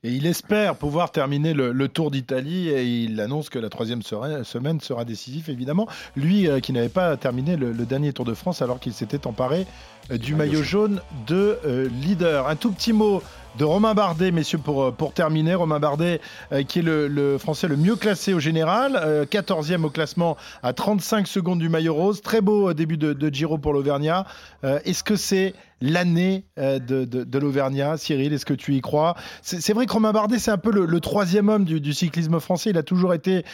Et 0.02 0.10
il 0.10 0.26
espère 0.26 0.76
pouvoir 0.76 1.10
terminer 1.10 1.54
le, 1.54 1.88
Tour 1.88 2.10
d'Italie 2.10 2.68
et 2.68 2.84
il 2.84 3.20
annonce 3.20 3.48
que 3.48 3.58
la 3.58 3.68
troisième 3.68 4.02
semaine 4.02 4.80
sera 4.80 5.04
décisive, 5.04 5.50
évidemment. 5.50 5.88
Lui 6.16 6.48
euh, 6.48 6.60
qui 6.60 6.72
n'avait 6.72 6.88
pas 6.88 7.16
terminé 7.16 7.56
le, 7.56 7.72
dernier 7.72 8.12
Tour 8.12 8.24
de 8.24 8.34
France 8.34 8.62
alors 8.62 8.80
qu'il 8.80 8.92
s'était 8.92 9.26
emparé 9.26 9.66
du 10.10 10.34
maillot 10.34 10.62
jaune 10.62 11.00
de 11.26 11.58
euh, 11.64 11.88
leader. 12.02 12.48
Un 12.48 12.56
tout 12.56 12.70
petit 12.70 12.92
mot 12.92 13.22
de 13.58 13.64
Romain 13.64 13.94
Bardet, 13.94 14.32
messieurs, 14.32 14.58
pour, 14.58 14.92
pour 14.92 15.12
terminer. 15.12 15.54
Romain 15.54 15.78
Bardet, 15.78 16.20
euh, 16.52 16.62
qui 16.62 16.80
est 16.80 16.82
le, 16.82 17.38
Français 17.38 17.68
le 17.68 17.76
mieux 17.76 17.96
classé 17.96 18.34
au 18.34 18.40
général, 18.40 18.98
euh, 19.00 19.24
14e 19.24 19.84
au 19.84 19.90
classement 19.90 20.36
à 20.62 20.72
35 20.72 21.26
secondes 21.26 21.60
du 21.60 21.68
maillot 21.68 21.94
rose. 21.94 22.20
Très 22.20 22.40
beau 22.40 22.70
euh, 22.70 22.74
début 22.74 22.96
de, 22.96 23.12
de 23.12 23.32
Giro 23.32 23.58
pour 23.58 23.72
l'Auvergnat. 23.72 24.26
Euh, 24.64 24.80
est-ce 24.84 25.04
que 25.04 25.16
c'est 25.16 25.54
l'année 25.80 26.44
euh, 26.58 26.78
de, 26.78 27.04
de, 27.04 27.38
l'Auvergnat 27.38 27.98
Cyril, 27.98 28.32
est-ce 28.32 28.46
que 28.46 28.54
tu 28.54 28.74
y 28.74 28.80
crois? 28.80 29.14
C'est 29.42 29.72
vrai 29.74 29.84
que 29.84 29.92
Romain 29.92 30.12
Bardet, 30.12 30.38
c'est 30.38 30.50
un 30.50 30.58
peu 30.58 30.72
le, 30.72 31.00
troisième 31.00 31.48
homme 31.48 31.64
du, 31.64 31.92
cyclisme 31.92 32.40
français. 32.40 32.70
Il 32.70 32.78
a 32.78 32.82
toujours 32.82 33.12
été 33.12 33.44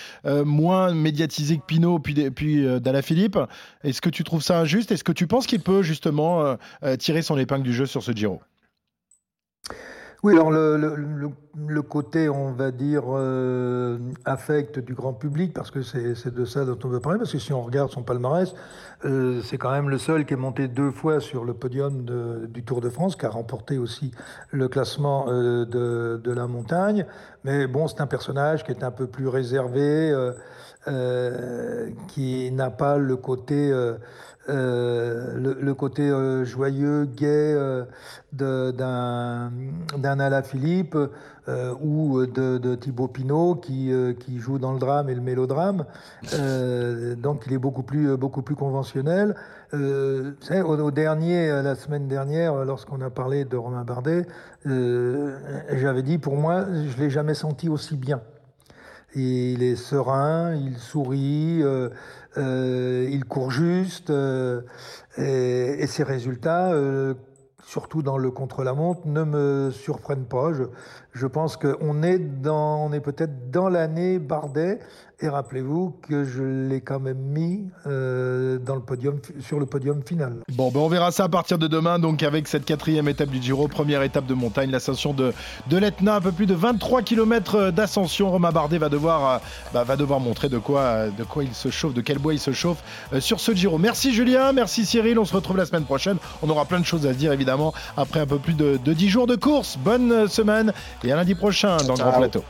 moins 0.45 0.95
médiatisé 0.95 1.57
que 1.57 1.63
Pinot, 1.67 1.99
puis, 1.99 2.31
puis 2.31 2.65
Dalla 2.81 3.03
Philippe. 3.03 3.37
Est-ce 3.83 4.01
que 4.01 4.11
tu 4.11 4.23
trouves 4.23 4.43
ça 4.43 4.61
injuste? 4.61 4.93
Est-ce 4.93 5.03
que 5.03 5.11
tu 5.11 5.27
penses 5.27 5.47
qu'il 5.47 5.61
peut 5.61 5.83
justement 5.83 6.40
tirer 6.99 7.23
son 7.23 7.39
épingle 7.39 7.63
du 7.63 7.73
jeu 7.73 7.87
sur 7.87 8.03
ce 8.03 8.13
Giro 8.13 8.41
Oui, 10.23 10.35
alors 10.35 10.51
le, 10.51 11.83
côté, 11.83 12.29
on 12.29 12.53
va 12.53 12.71
dire, 12.71 13.05
euh, 13.09 13.99
affect 14.25 14.79
du 14.79 14.95
grand 14.95 15.13
public, 15.13 15.53
parce 15.53 15.71
que 15.71 15.83
c'est 15.83 16.33
de 16.33 16.45
ça 16.45 16.65
dont 16.65 16.79
on 16.85 16.89
veut 16.89 17.01
parler, 17.01 17.19
parce 17.19 17.33
que 17.33 17.39
si 17.39 17.53
on 17.53 17.63
regarde 17.63 17.91
son 17.91 18.03
palmarès, 18.03 18.55
euh, 19.05 19.41
c'est 19.43 19.59
quand 19.59 19.71
même 19.71 19.89
le 19.89 19.99
seul 19.99 20.27
qui 20.27 20.35
est 20.35 20.37
monté 20.37 20.69
deux 20.69 20.91
fois 20.91 21.21
sur 21.21 21.45
le 21.45 21.55
podium 21.55 22.05
du 22.49 22.63
Tour 22.63 22.81
de 22.81 22.91
France, 22.91 23.17
qui 23.17 23.27
a 23.27 23.31
remporté 23.31 23.79
aussi 23.79 24.13
le 24.51 24.69
classement 24.69 25.27
euh, 25.29 25.65
de, 25.65 26.33
la 26.33 26.47
montagne. 26.47 27.07
Mais 27.45 27.67
bon, 27.67 27.89
c'est 27.89 28.01
un 28.01 28.07
personnage 28.07 28.65
qui 28.65 28.71
est 28.71 28.85
un 28.85 28.91
peu 28.91 29.07
plus 29.07 29.29
réservé, 29.29 30.13
qui 32.09 32.51
n'a 32.53 32.71
pas 32.71 32.97
le 32.97 33.17
côté 33.17 33.73
euh, 34.51 35.35
le, 35.37 35.75
côté 35.75 36.03
euh, 36.03 36.45
joyeux, 36.45 37.05
gai 37.05 37.27
euh, 37.55 37.85
d'un 38.33 40.21
Alain 40.21 40.43
Philippe 40.43 40.97
ou 41.83 42.27
de, 42.27 42.59
de, 42.59 42.75
Thibaut 42.77 43.09
Pinot 43.09 43.57
qui, 43.57 43.93
qui 44.21 44.39
joue 44.39 44.59
dans 44.59 44.73
le 44.73 44.79
drame 44.79 45.09
et 45.09 45.15
le 45.15 45.21
mélodrame. 45.21 45.85
donc 47.17 47.43
il 47.47 47.53
est 47.53 47.59
beaucoup 47.59 47.83
plus, 47.83 48.17
beaucoup 48.17 48.43
plus 48.43 48.55
conventionnel. 48.55 49.35
Au, 49.73 50.91
dernier, 50.93 51.49
la 51.63 51.75
semaine 51.75 52.07
dernière, 52.07 52.65
lorsqu'on 52.65 53.01
a 53.01 53.11
parlé 53.11 53.45
de 53.45 53.57
Romain 53.57 53.85
Bardet, 53.85 54.27
j'avais 54.65 56.03
dit 56.03 56.19
pour 56.19 56.37
moi, 56.37 56.67
je 56.87 57.03
l'ai 57.03 57.11
jamais 57.11 57.35
senti 57.35 57.69
aussi 57.69 57.97
bien. 57.97 58.21
Il 59.17 59.65
est 59.65 59.75
serein, 59.75 60.55
il 60.55 60.77
sourit, 60.77 61.63
euh, 61.63 61.89
euh, 62.37 63.09
il 63.11 63.25
court 63.25 63.51
juste, 63.51 64.11
euh, 64.11 64.63
et, 65.17 65.87
ses 65.89 66.05
résultats, 66.05 66.73
surtout 67.65 68.03
dans 68.03 68.19
le 68.19 68.31
contre-la-montre, 68.31 69.07
ne 69.07 69.25
me 69.25 69.71
surprennent 69.73 70.27
pas. 70.27 70.53
Je 71.13 71.27
pense 71.27 71.57
qu'on 71.57 72.03
est, 72.03 72.19
dans, 72.19 72.87
on 72.87 72.93
est 72.93 73.01
peut-être 73.01 73.51
dans 73.51 73.69
l'année 73.69 74.19
Bardet, 74.19 74.79
et 75.23 75.29
rappelez-vous 75.29 75.97
que 76.09 76.25
je 76.25 76.43
l'ai 76.43 76.81
quand 76.81 76.99
même 76.99 77.19
mis 77.19 77.65
euh, 77.87 78.59
dans 78.59 78.75
le 78.75 78.81
podium, 78.81 79.19
sur 79.41 79.61
le 79.61 79.67
podium 79.67 80.03
final. 80.03 80.37
Bon, 80.55 80.71
ben 80.71 80.81
on 80.81 80.89
verra 80.89 81.11
ça 81.11 81.25
à 81.25 81.29
partir 81.29 81.59
de 81.59 81.67
demain, 81.67 81.99
donc 81.99 82.23
avec 82.23 82.49
cette 82.49 82.65
quatrième 82.65 83.07
étape 83.07 83.29
du 83.29 83.43
Giro, 83.43 83.69
première 83.69 84.03
étape 84.03 84.25
de 84.25 84.33
montagne, 84.33 84.71
l'ascension 84.71 85.13
de, 85.13 85.35
de 85.69 85.77
l'Etna, 85.77 86.17
un 86.17 86.21
peu 86.23 86.33
plus 86.33 86.47
de 86.47 86.55
23 86.55 87.03
km 87.03 87.71
d'ascension. 87.71 88.31
Romain 88.31 88.51
Bardet 88.51 88.79
va 88.79 88.89
devoir, 88.89 89.31
euh, 89.31 89.39
bah, 89.75 89.85
va 89.85 89.97
devoir 89.97 90.21
montrer 90.21 90.49
de 90.49 90.59
quoi, 90.59 91.09
de 91.09 91.25
quoi 91.25 91.45
il 91.45 91.55
se 91.55 91.69
chauffe, 91.69 91.93
de 91.93 92.01
quel 92.01 92.19
bois 92.19 92.33
il 92.33 92.41
se 92.41 92.53
chauffe 92.53 92.83
euh, 93.13 93.21
sur 93.21 93.41
ce 93.41 93.53
Giro. 93.53 93.77
Merci 93.77 94.15
Julien, 94.15 94.53
merci 94.53 94.87
Cyril, 94.87 95.19
on 95.19 95.27
se 95.27 95.35
retrouve 95.35 95.59
la 95.59 95.67
semaine 95.67 95.85
prochaine. 95.85 96.17
On 96.43 96.49
aura 96.49 96.65
plein 96.65 96.81
de 96.81 96.87
choses 96.87 97.05
à 97.07 97.13
se 97.13 97.19
dire 97.19 97.33
évidemment 97.33 97.75
après 97.99 98.21
un 98.21 98.27
peu 98.27 98.39
plus 98.39 98.55
de, 98.55 98.79
de 98.83 98.93
10 98.95 99.09
jours 99.11 99.27
de 99.27 99.37
course. 99.37 99.77
Bonne 99.77 100.29
semaine 100.29 100.73
et 101.05 101.13
à 101.13 101.17
lundi 101.17 101.35
prochain 101.35 101.77
dans 101.79 101.95
le 101.95 101.99
Grand 101.99 102.13
Plateau. 102.19 102.45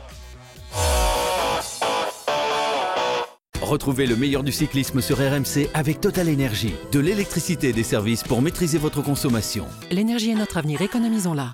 Retrouvez 3.61 4.05
le 4.05 4.17
meilleur 4.17 4.43
du 4.43 4.51
cyclisme 4.51 5.01
sur 5.01 5.17
RMC 5.17 5.69
avec 5.73 6.01
Total 6.01 6.27
Énergie. 6.27 6.73
De 6.91 6.99
l'électricité 6.99 7.69
et 7.69 7.73
des 7.73 7.83
services 7.83 8.23
pour 8.23 8.41
maîtriser 8.41 8.77
votre 8.77 9.01
consommation. 9.01 9.65
L'énergie 9.91 10.31
est 10.31 10.35
notre 10.35 10.57
avenir, 10.57 10.81
économisons-la. 10.81 11.53